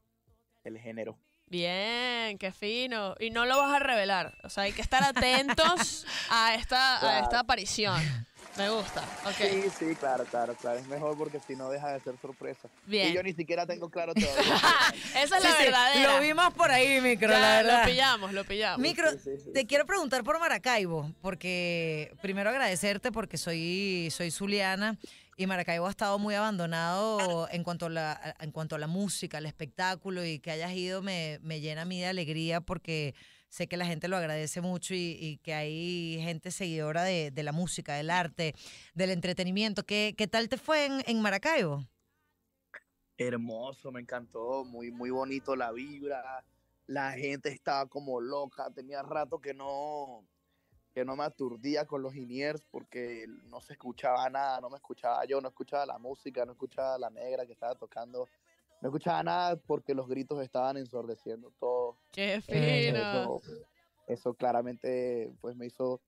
del 0.64 0.78
género. 0.78 1.18
Bien, 1.46 2.36
qué 2.38 2.52
fino. 2.52 3.14
Y 3.18 3.30
no 3.30 3.46
lo 3.46 3.56
vas 3.56 3.72
a 3.72 3.78
revelar. 3.78 4.34
O 4.44 4.50
sea, 4.50 4.64
hay 4.64 4.72
que 4.72 4.82
estar 4.82 5.02
atentos 5.02 6.06
a 6.30 6.54
esta, 6.54 7.16
a 7.16 7.20
esta 7.20 7.40
aparición. 7.40 8.02
Me 8.58 8.68
gusta. 8.70 9.02
Ok. 9.24 9.34
Sí, 9.36 9.62
sí, 9.78 9.94
claro, 9.94 10.24
claro, 10.24 10.54
claro. 10.56 10.78
Es 10.78 10.86
mejor 10.88 11.16
porque 11.16 11.38
si 11.46 11.54
no 11.54 11.70
deja 11.70 11.92
de 11.92 12.00
ser 12.00 12.14
sorpresa. 12.20 12.68
Bien. 12.86 13.10
Y 13.10 13.14
yo 13.14 13.22
ni 13.22 13.32
siquiera 13.32 13.64
tengo 13.66 13.88
claro 13.88 14.12
todavía. 14.14 14.54
Esa 15.16 15.22
es 15.22 15.30
la 15.30 15.40
Sí, 15.40 15.46
sí, 15.58 15.64
verdadera. 15.64 16.14
Lo 16.16 16.20
vimos 16.20 16.52
por 16.54 16.70
ahí, 16.70 17.00
micro, 17.00 17.28
Ya, 17.30 17.38
la 17.38 17.56
verdad. 17.58 17.80
Lo 17.82 17.86
pillamos, 17.88 18.32
lo 18.32 18.44
pillamos. 18.44 18.80
Micro, 18.80 19.10
Sí, 19.12 19.18
sí, 19.22 19.30
sí. 19.44 19.52
te 19.52 19.64
quiero 19.66 19.86
preguntar 19.86 20.24
por 20.24 20.38
Maracaibo, 20.40 21.12
porque 21.22 22.12
primero 22.20 22.50
agradecerte 22.50 23.12
porque 23.12 23.36
soy, 23.38 24.08
soy 24.10 24.30
zuliana 24.32 24.98
y 25.36 25.46
Maracaibo 25.46 25.86
ha 25.86 25.90
estado 25.90 26.18
muy 26.18 26.34
abandonado 26.34 27.48
en 27.52 27.62
cuanto 27.62 27.86
a 27.86 27.90
la, 27.90 28.34
en 28.40 28.50
cuanto 28.50 28.74
a 28.74 28.78
la 28.80 28.88
música, 28.88 29.38
al 29.38 29.46
espectáculo 29.46 30.24
y 30.24 30.40
que 30.40 30.50
hayas 30.50 30.72
ido 30.72 31.00
me, 31.00 31.38
me 31.42 31.60
llena 31.60 31.82
a 31.82 31.84
mí 31.84 32.00
de 32.00 32.06
alegría 32.06 32.60
porque 32.60 33.14
sé 33.48 33.66
que 33.66 33.76
la 33.76 33.86
gente 33.86 34.08
lo 34.08 34.16
agradece 34.16 34.60
mucho 34.60 34.94
y, 34.94 35.16
y 35.20 35.38
que 35.38 35.54
hay 35.54 36.20
gente 36.22 36.50
seguidora 36.50 37.02
de, 37.02 37.30
de 37.30 37.42
la 37.42 37.52
música, 37.52 37.94
del 37.94 38.10
arte, 38.10 38.54
del 38.94 39.10
entretenimiento. 39.10 39.84
¿Qué, 39.84 40.14
qué 40.16 40.26
tal 40.26 40.48
te 40.48 40.58
fue 40.58 40.86
en, 40.86 41.02
en 41.06 41.20
Maracaibo? 41.20 41.84
Hermoso, 43.16 43.90
me 43.90 44.00
encantó, 44.00 44.64
muy, 44.64 44.92
muy 44.92 45.10
bonito 45.10 45.56
la 45.56 45.72
vibra. 45.72 46.44
La 46.86 47.12
gente 47.12 47.48
estaba 47.48 47.86
como 47.86 48.20
loca. 48.20 48.70
Tenía 48.70 49.02
rato 49.02 49.40
que 49.40 49.52
no, 49.52 50.24
que 50.94 51.04
no 51.04 51.16
me 51.16 51.24
aturdía 51.24 51.84
con 51.84 52.02
los 52.02 52.14
iniers 52.14 52.64
porque 52.70 53.26
no 53.44 53.60
se 53.60 53.74
escuchaba 53.74 54.30
nada, 54.30 54.60
no 54.60 54.70
me 54.70 54.76
escuchaba 54.76 55.24
yo, 55.24 55.40
no 55.40 55.48
escuchaba 55.48 55.84
la 55.84 55.98
música, 55.98 56.44
no 56.44 56.52
escuchaba 56.52 56.98
la 56.98 57.10
negra 57.10 57.44
que 57.44 57.52
estaba 57.52 57.74
tocando, 57.74 58.28
no 58.80 58.88
escuchaba 58.88 59.22
nada 59.22 59.56
porque 59.56 59.94
los 59.94 60.08
gritos 60.08 60.40
estaban 60.42 60.76
ensordeciendo 60.76 61.52
todo. 61.58 61.96
Qué 62.12 62.40
Eh, 62.48 62.92
fino. 62.92 63.40
Eso, 63.40 63.42
eso 64.06 64.34
claramente 64.34 65.30
pues 65.40 65.56
me 65.56 65.66
hizo 65.66 66.00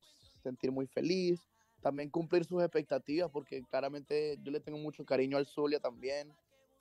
sentir 0.42 0.72
muy 0.72 0.86
feliz. 0.86 1.40
También 1.82 2.10
cumplir 2.10 2.44
sus 2.44 2.62
expectativas 2.62 3.30
porque 3.30 3.62
claramente 3.62 4.38
yo 4.42 4.52
le 4.52 4.60
tengo 4.60 4.78
mucho 4.78 5.04
cariño 5.04 5.38
al 5.38 5.46
Zulia 5.46 5.80
también 5.80 6.32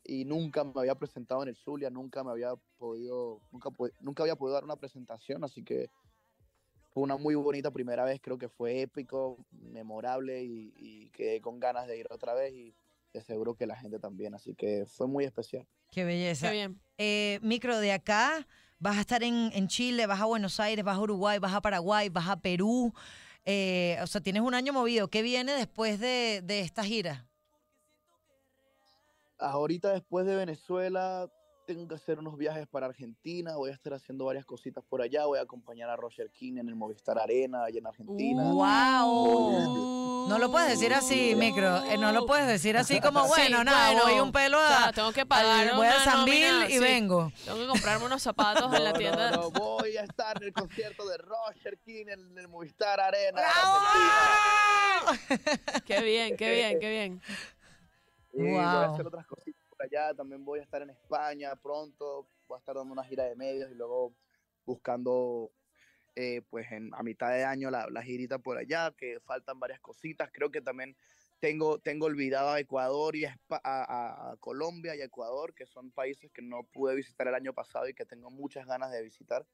y 0.04 0.26
nunca 0.26 0.64
me 0.64 0.74
había 0.76 0.96
presentado 0.96 1.44
en 1.44 1.50
el 1.50 1.56
Zulia, 1.56 1.90
nunca 1.90 2.24
me 2.24 2.32
había 2.32 2.54
podido, 2.78 3.40
nunca, 3.52 3.70
nunca 4.02 4.24
había 4.24 4.36
podido 4.36 4.56
dar 4.56 4.64
una 4.64 4.76
presentación, 4.76 5.44
así 5.44 5.64
que 5.64 5.90
fue 6.92 7.04
una 7.04 7.18
muy 7.18 7.36
bonita 7.36 7.72
primera 7.72 8.04
vez, 8.04 8.20
creo 8.22 8.38
que 8.38 8.50
fue 8.50 8.82
épico, 8.82 9.38
memorable 9.52 10.44
y, 10.44 10.74
y 10.76 11.10
quedé 11.12 11.40
con 11.42 11.60
ganas 11.60 11.88
de 11.88 11.98
ir 12.00 12.08
otra 12.10 12.34
vez 12.34 12.54
y 12.54 12.74
de 13.14 13.22
seguro 13.22 13.56
que 13.56 13.66
la 13.66 13.76
gente 13.76 14.00
también, 14.00 14.36
así 14.36 14.54
que 14.56 14.86
fue 14.86 15.08
muy 15.08 15.26
especial. 15.26 15.66
Qué 15.92 16.04
belleza. 16.04 16.48
Qué 16.48 16.54
bien. 16.54 16.82
Eh, 16.98 17.40
micro, 17.42 17.80
de 17.80 17.92
acá 17.92 18.48
vas 18.78 18.98
a 18.98 19.02
estar 19.02 19.24
en, 19.24 19.52
en 19.54 19.68
Chile, 19.68 20.06
vas 20.06 20.22
a 20.22 20.26
Buenos 20.26 20.60
Aires, 20.60 20.86
vas 20.86 20.98
a 20.98 21.02
Uruguay, 21.02 21.40
vas 21.40 21.54
a 21.54 21.62
Paraguay, 21.62 22.10
vas 22.10 22.28
a 22.28 22.40
Perú. 22.40 22.94
Eh, 23.46 23.98
o 24.02 24.08
sea, 24.08 24.22
tienes 24.22 24.44
un 24.44 24.54
año 24.54 24.74
movido. 24.74 25.08
¿Qué 25.10 25.22
viene 25.22 25.54
después 25.54 26.00
de, 26.00 26.42
de 26.44 26.62
esta 26.62 26.84
gira? 26.84 27.26
Ahorita 29.40 29.92
después 29.94 30.26
de 30.26 30.36
Venezuela 30.36 31.32
tengo 31.70 31.88
que 31.88 31.94
hacer 31.94 32.18
unos 32.18 32.36
viajes 32.36 32.66
para 32.68 32.88
Argentina, 32.88 33.56
voy 33.56 33.70
a 33.70 33.74
estar 33.74 33.94
haciendo 33.94 34.26
varias 34.26 34.44
cositas 34.44 34.84
por 34.90 35.04
allá, 35.04 35.26
voy 35.28 35.38
a 35.38 35.44
acompañar 35.44 35.88
a 35.88 35.96
Roger 35.96 36.32
King 36.32 36.58
en 36.58 36.68
el 36.68 36.74
Movistar 36.76 37.20
Arena 37.20 37.66
allá 37.66 37.78
en 37.78 37.86
Argentina. 37.86 38.42
Uh, 38.42 38.56
¡Wow! 38.56 40.28
No 40.30 40.40
lo 40.40 40.50
puedes 40.50 40.70
decir 40.72 40.92
así, 40.96 41.36
micro. 41.36 41.84
eh, 41.84 42.00
no 42.00 42.12
lo 42.12 42.26
puedes 42.26 42.48
decir 42.48 42.76
así 42.76 43.00
como, 43.02 43.22
Sí, 43.26 43.30
bueno, 43.30 43.64
nada, 43.64 43.92
bueno, 43.92 44.08
voy 44.10 44.20
un 44.20 44.32
pelo 44.32 44.58
a, 44.60 44.92
tengo 44.94 45.12
que 45.12 45.28
pagar 45.28 45.68
al- 45.70 45.76
voy 45.78 45.86
a 45.86 46.04
San 46.04 46.26
Bill 46.26 46.48
nómina, 46.50 46.70
y 46.70 46.74
sí. 46.74 46.80
vengo. 46.80 47.32
Tengo 47.46 47.60
que 47.60 47.68
comprarme 47.68 48.06
unos 48.08 48.24
zapatos 48.24 48.74
en 48.74 48.84
la 48.84 48.94
tienda. 48.94 49.30
no, 49.30 49.42
no, 49.44 49.52
voy 49.52 49.96
a 49.96 50.02
estar 50.06 50.38
en 50.38 50.48
el 50.48 50.54
concierto 50.54 51.08
de 51.08 51.18
Roger 51.20 51.78
King 51.86 52.06
en 52.08 52.36
el 52.36 52.48
Movistar 52.48 53.00
Arena. 53.00 53.42
¡Bravo! 53.42 53.78
Qué 55.86 56.02
bien, 56.02 56.36
qué 56.36 56.52
bien, 56.52 56.80
qué 56.80 56.90
bien. 56.90 57.22
Y 58.34 58.42
voy 58.42 58.58
a 58.64 58.74
Wow. 58.86 58.94
hacer 58.94 59.08
otras 59.08 59.26
cositas 59.28 59.49
allá, 59.86 60.14
también 60.14 60.44
voy 60.44 60.60
a 60.60 60.64
estar 60.64 60.82
en 60.82 60.90
España 60.90 61.56
pronto, 61.56 62.28
voy 62.48 62.58
a 62.58 62.60
estar 62.60 62.76
dando 62.76 62.94
una 62.94 63.04
gira 63.04 63.26
de 63.26 63.36
medios 63.36 63.72
y 63.72 63.76
luego 63.76 64.14
buscando 64.66 65.52
eh, 66.16 66.42
pues 66.50 66.72
en, 66.72 66.94
a 66.94 67.04
mitad 67.04 67.32
de 67.32 67.44
año 67.44 67.72
la, 67.72 67.88
la 67.90 68.04
girita 68.04 68.40
por 68.40 68.58
allá, 68.58 68.94
que 68.98 69.20
faltan 69.22 69.60
varias 69.60 69.80
cositas, 69.80 70.30
creo 70.32 70.52
que 70.52 70.62
también 70.62 70.96
tengo, 71.40 71.80
tengo 71.80 72.06
olvidado 72.06 72.50
a 72.50 72.60
Ecuador 72.60 73.16
y 73.16 73.26
a, 73.26 74.36
Colombia 74.40 74.96
y 74.96 75.02
Ecuador, 75.02 75.54
que 75.54 75.66
son 75.66 75.92
países 75.92 76.32
que 76.32 76.42
no 76.42 76.64
pude 76.64 76.96
visitar 76.96 77.28
el 77.28 77.36
año 77.36 77.54
pasado 77.54 77.88
y 77.88 77.94
que 77.94 78.06
tengo 78.06 78.30
muchas 78.30 78.66
ganas 78.66 78.92
de 78.92 79.02
visitar. 79.02 79.46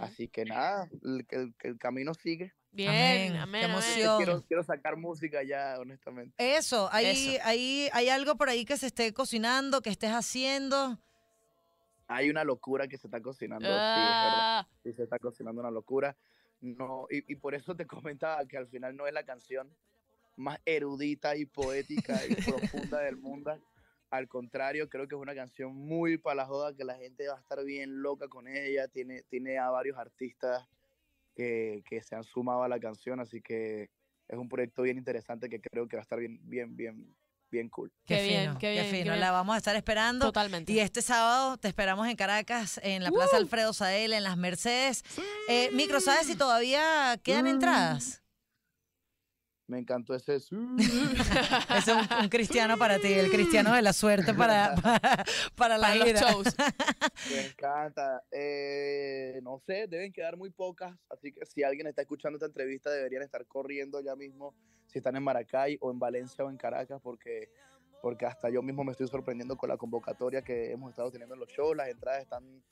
Así 0.00 0.28
que 0.28 0.44
nada, 0.44 0.88
el, 1.02 1.26
que 1.26 1.52
el- 1.68 1.78
camino 1.78 2.14
sigue. 2.14 2.52
Bien, 2.72 2.90
Amén, 2.90 3.36
amén, 3.36 3.60
qué 3.60 3.64
amén. 3.64 3.70
emoción. 3.70 4.16
Quiero, 4.18 4.42
quiero 4.42 4.62
sacar 4.62 4.96
música 4.96 5.42
ya, 5.42 5.76
honestamente. 5.80 6.34
Eso, 6.36 6.88
ahí, 6.92 7.06
Eso. 7.32 7.42
ahí 7.44 7.88
hay 7.92 8.08
algo 8.10 8.36
por 8.36 8.48
ahí 8.50 8.64
que 8.64 8.76
se 8.76 8.86
esté 8.86 9.12
cocinando, 9.14 9.80
que 9.80 9.90
estés 9.90 10.10
haciendo. 10.12 10.98
Hay 12.08 12.30
una 12.30 12.44
locura 12.44 12.86
que 12.86 12.98
se 12.98 13.06
está 13.08 13.20
cocinando, 13.20 13.66
sí, 13.66 13.72
es 13.72 13.76
verdad. 13.78 14.60
Ah, 14.60 14.68
sí 14.82 14.92
se 14.92 15.02
está 15.02 15.18
cocinando 15.18 15.60
una 15.60 15.70
locura. 15.70 16.16
No, 16.60 17.06
y, 17.10 17.32
y 17.32 17.36
por 17.36 17.54
eso 17.54 17.74
te 17.74 17.86
comentaba 17.86 18.44
que 18.46 18.56
al 18.56 18.68
final 18.68 18.94
no 18.96 19.06
es 19.06 19.12
la 19.14 19.24
canción 19.24 19.74
más 20.36 20.60
erudita 20.66 21.34
y 21.36 21.46
poética 21.46 22.20
y 22.26 22.34
profunda 22.36 23.00
del 23.00 23.16
mundo. 23.16 23.58
Al 24.10 24.28
contrario, 24.28 24.88
creo 24.88 25.08
que 25.08 25.14
es 25.16 25.20
una 25.20 25.34
canción 25.34 25.74
muy 25.74 26.16
para 26.16 26.36
la 26.36 26.46
joda, 26.46 26.74
que 26.74 26.84
la 26.84 26.94
gente 26.96 27.26
va 27.28 27.34
a 27.36 27.40
estar 27.40 27.64
bien 27.64 28.02
loca 28.02 28.28
con 28.28 28.46
ella. 28.48 28.86
Tiene, 28.88 29.22
tiene 29.24 29.58
a 29.58 29.68
varios 29.70 29.98
artistas 29.98 30.66
que, 31.34 31.82
que 31.88 32.02
se 32.02 32.14
han 32.14 32.24
sumado 32.24 32.62
a 32.62 32.68
la 32.68 32.78
canción, 32.78 33.20
así 33.20 33.40
que 33.42 33.90
es 34.28 34.38
un 34.38 34.48
proyecto 34.48 34.82
bien 34.82 34.96
interesante 34.98 35.48
que 35.48 35.60
creo 35.60 35.86
que 35.88 35.96
va 35.96 36.00
a 36.00 36.04
estar 36.04 36.18
bien, 36.18 36.38
bien, 36.42 36.76
bien, 36.76 37.14
bien 37.50 37.68
cool. 37.68 37.92
Qué 38.04 38.16
Qué, 38.16 38.22
bien, 38.24 38.56
qué 38.58 38.70
bien, 38.72 38.84
qué 38.84 38.90
fino. 38.90 39.04
bien. 39.12 39.20
La 39.20 39.30
vamos 39.32 39.54
a 39.54 39.58
estar 39.58 39.76
esperando. 39.76 40.26
totalmente. 40.26 40.72
Y 40.72 40.78
este 40.80 41.02
sábado 41.02 41.56
te 41.58 41.68
esperamos 41.68 42.08
en 42.08 42.16
Caracas, 42.16 42.80
en 42.82 43.02
la 43.04 43.10
Plaza 43.10 43.36
Alfredo 43.36 43.72
Sael, 43.72 44.12
en 44.12 44.22
las 44.22 44.36
Mercedes. 44.36 45.04
Eh, 45.48 45.70
Micro, 45.72 46.00
¿sabes 46.00 46.26
si 46.26 46.36
todavía 46.36 47.18
quedan 47.22 47.46
entradas? 47.46 48.22
Me 49.68 49.80
encantó 49.80 50.14
ese... 50.14 50.36
Ese 50.36 50.50
es 50.50 51.88
un, 51.88 52.06
un 52.22 52.28
cristiano 52.28 52.78
para 52.78 53.00
ti, 53.00 53.12
el 53.12 53.30
cristiano 53.30 53.74
de 53.74 53.82
la 53.82 53.92
suerte 53.92 54.32
para, 54.32 54.74
para, 54.82 55.24
para 55.56 55.78
la 55.78 55.88
Para 55.88 56.12
los 56.12 56.20
shows. 56.20 56.56
Me 57.30 57.46
encanta. 57.46 58.22
Eh, 58.30 59.40
no 59.42 59.58
sé, 59.58 59.86
deben 59.88 60.12
quedar 60.12 60.36
muy 60.36 60.50
pocas, 60.50 60.96
así 61.10 61.32
que 61.32 61.44
si 61.46 61.64
alguien 61.64 61.88
está 61.88 62.02
escuchando 62.02 62.36
esta 62.36 62.46
entrevista 62.46 62.90
deberían 62.90 63.22
estar 63.22 63.44
corriendo 63.46 64.00
ya 64.00 64.14
mismo 64.14 64.54
si 64.86 64.98
están 64.98 65.16
en 65.16 65.24
Maracay 65.24 65.78
o 65.80 65.90
en 65.90 65.98
Valencia 65.98 66.44
o 66.44 66.50
en 66.50 66.56
Caracas 66.56 67.00
porque 67.02 67.50
porque 68.02 68.24
hasta 68.24 68.50
yo 68.50 68.62
mismo 68.62 68.84
me 68.84 68.92
estoy 68.92 69.08
sorprendiendo 69.08 69.56
con 69.56 69.68
la 69.68 69.76
convocatoria 69.76 70.42
que 70.42 70.70
hemos 70.70 70.90
estado 70.90 71.10
teniendo 71.10 71.34
en 71.34 71.40
los 71.40 71.48
shows, 71.48 71.76
las 71.76 71.88
entradas 71.88 72.22
están 72.22 72.62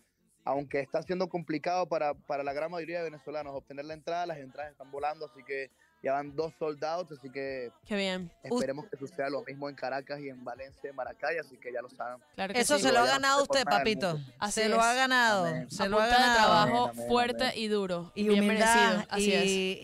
aunque 0.45 0.81
está 0.81 1.03
siendo 1.03 1.29
complicado 1.29 1.89
para, 1.89 2.15
para 2.15 2.45
la 2.45 2.53
gran 2.53 2.71
mayoría 2.71 2.99
de 2.99 3.05
venezolanos 3.05 3.55
obtener 3.55 3.87
la 3.87 3.95
entrada, 3.95 4.27
las 4.27 4.39
entradas 4.39 4.73
están 4.73 4.91
volando, 4.91 5.27
así 5.27 5.43
que 5.43 5.71
ya 6.05 6.13
van 6.13 6.35
dos 6.37 6.53
soldados, 6.59 7.07
así 7.11 7.31
que 7.31 7.71
Qué 7.87 7.97
bien. 7.97 8.31
esperemos 8.43 8.85
que 8.91 8.97
suceda 8.99 9.29
lo 9.31 9.43
mismo 9.45 9.69
en 9.69 9.75
Caracas 9.75 10.21
y 10.21 10.29
en 10.29 10.45
Valencia 10.45 10.81
y 10.85 10.89
en 10.89 10.97
Maracay, 10.97 11.39
así 11.39 11.57
que 11.57 11.73
ya 11.73 11.81
lo 11.81 11.89
saben. 11.91 12.19
Claro 12.35 12.53
que 12.55 12.61
Eso 12.61 12.77
sí. 12.77 12.83
se 12.85 12.93
lo 12.93 13.01
ha 13.01 13.07
ganado 13.07 13.43
usted, 13.43 13.65
papito. 13.65 14.21
Así 14.39 14.61
se 14.63 14.69
lo 14.69 14.77
es. 14.77 14.83
ha 14.83 14.95
ganado. 14.95 15.47
Amén. 15.47 15.71
Se 15.71 15.85
A 15.85 15.89
lo 15.89 15.99
ha 16.01 16.05
de 16.07 16.13
ganado. 16.13 16.35
trabajo 16.37 16.85
Amén, 16.85 16.91
amén, 16.97 17.09
fuerte 17.09 17.45
amén. 17.45 17.55
y 17.59 17.69
duro. 17.69 18.13
y 18.15 18.29
bien 18.29 18.45
humildad 18.45 18.75
merecido. 18.77 19.07
Así 19.11 19.25
y, 19.31 19.33
es. 19.33 19.45
y- 19.47 19.81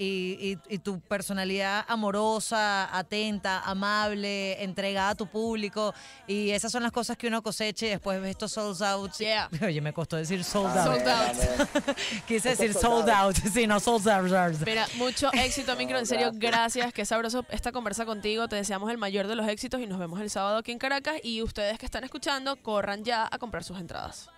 y- 0.68 0.74
y 0.74 0.78
tu 0.78 1.00
personalidad 1.00 1.84
amorosa, 1.88 2.96
atenta, 2.96 3.60
amable, 3.60 4.62
entregada 4.62 5.10
a 5.10 5.14
tu 5.14 5.26
público 5.26 5.94
y 6.26 6.50
esas 6.50 6.70
son 6.70 6.82
las 6.82 6.92
cosas 6.92 7.16
que 7.16 7.26
uno 7.28 7.42
cosecha 7.42 7.86
y 7.86 7.88
después 7.90 8.20
ves 8.20 8.30
estos 8.30 8.52
sold 8.52 8.82
out. 8.82 9.12
Yeah. 9.18 9.48
Oye, 9.64 9.80
me 9.80 9.92
costó 9.92 10.16
decir 10.16 10.44
sold 10.44 10.76
Amén, 10.76 11.06
out. 11.06 11.06
Sold 11.06 11.08
out. 11.08 11.76
amén. 11.86 11.96
Quise 12.26 12.48
decir 12.50 12.74
sold 12.74 13.08
out, 13.08 13.36
sí, 13.52 13.66
no 13.66 13.80
sold 13.80 14.06
out. 14.08 14.30
Mira, 14.66 14.86
mucho 14.96 15.30
éxito, 15.32 15.74
Micro. 15.76 15.98
En 16.14 16.18
serio, 16.20 16.32
gracias. 16.34 16.50
gracias. 16.84 16.92
Qué 16.94 17.04
sabroso 17.04 17.44
esta 17.50 17.72
conversa 17.72 18.04
contigo. 18.06 18.48
Te 18.48 18.56
deseamos 18.56 18.90
el 18.90 18.98
mayor 18.98 19.26
de 19.26 19.36
los 19.36 19.46
éxitos 19.48 19.80
y 19.80 19.86
nos 19.86 19.98
vemos 19.98 20.20
el 20.20 20.30
sábado 20.30 20.58
aquí 20.58 20.72
en 20.72 20.78
Caracas. 20.78 21.20
Y 21.22 21.42
ustedes 21.42 21.78
que 21.78 21.86
están 21.86 22.04
escuchando, 22.04 22.56
corran 22.62 23.04
ya 23.04 23.28
a 23.30 23.38
comprar 23.38 23.64
sus 23.64 23.78
entradas. 23.80 24.28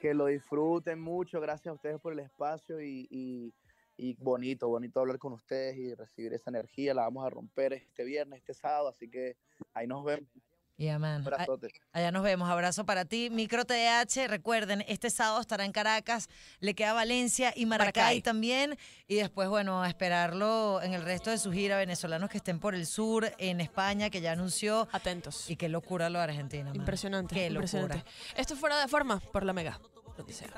que 0.00 0.14
lo 0.14 0.26
disfruten 0.26 1.00
mucho. 1.00 1.40
Gracias 1.40 1.68
a 1.70 1.74
ustedes 1.74 2.00
por 2.00 2.12
el 2.12 2.18
espacio 2.18 2.80
y, 2.80 3.06
y- 3.08 3.54
y 3.96 4.14
bonito, 4.14 4.66
bonito 4.68 4.98
hablar 4.98 5.16
con 5.18 5.32
ustedes 5.32 5.76
y 5.76 5.94
recibir 5.94 6.32
esa 6.32 6.50
energía. 6.50 6.92
La 6.92 7.02
vamos 7.02 7.24
a 7.24 7.30
romper 7.30 7.72
este 7.74 8.02
viernes, 8.02 8.40
este 8.40 8.52
sábado, 8.54 8.88
así 8.88 9.08
que 9.08 9.36
ahí 9.74 9.86
nos 9.86 10.02
vemos. 10.04 10.28
Yeah, 10.76 10.98
man. 10.98 11.20
Un 11.20 11.32
abrazote. 11.32 11.68
Allá 11.92 12.10
nos 12.10 12.22
vemos. 12.22 12.48
Abrazo 12.50 12.84
para 12.84 13.04
ti. 13.04 13.28
Micro 13.30 13.64
TDH, 13.64 14.26
recuerden, 14.28 14.84
este 14.88 15.10
sábado 15.10 15.40
estará 15.40 15.64
en 15.64 15.72
Caracas, 15.72 16.28
le 16.60 16.74
queda 16.74 16.92
Valencia 16.92 17.52
y 17.54 17.66
Maracay, 17.66 18.02
Maracay. 18.02 18.22
también. 18.22 18.76
Y 19.06 19.16
después, 19.16 19.48
bueno, 19.48 19.82
a 19.82 19.88
esperarlo 19.88 20.80
en 20.82 20.94
el 20.94 21.02
resto 21.04 21.30
de 21.30 21.38
su 21.38 21.52
gira. 21.52 21.76
Venezolanos 21.76 22.30
que 22.30 22.38
estén 22.38 22.58
por 22.58 22.74
el 22.74 22.86
sur, 22.86 23.30
en 23.38 23.60
España, 23.60 24.10
que 24.10 24.20
ya 24.20 24.32
anunció. 24.32 24.88
Atentos. 24.92 25.48
Y 25.50 25.56
qué 25.56 25.68
locura 25.68 26.10
lo 26.10 26.18
de 26.18 26.24
Argentina. 26.24 26.64
man. 26.64 26.76
Impresionante. 26.76 27.34
Qué 27.34 27.46
impresionante. 27.46 27.98
locura. 27.98 28.12
Esto 28.34 28.54
es 28.54 28.60
fuera 28.60 28.80
de 28.80 28.88
forma 28.88 29.20
por 29.20 29.44
la 29.44 29.52
mega. 29.52 29.78
Donde 30.16 30.32
sea. 30.32 30.48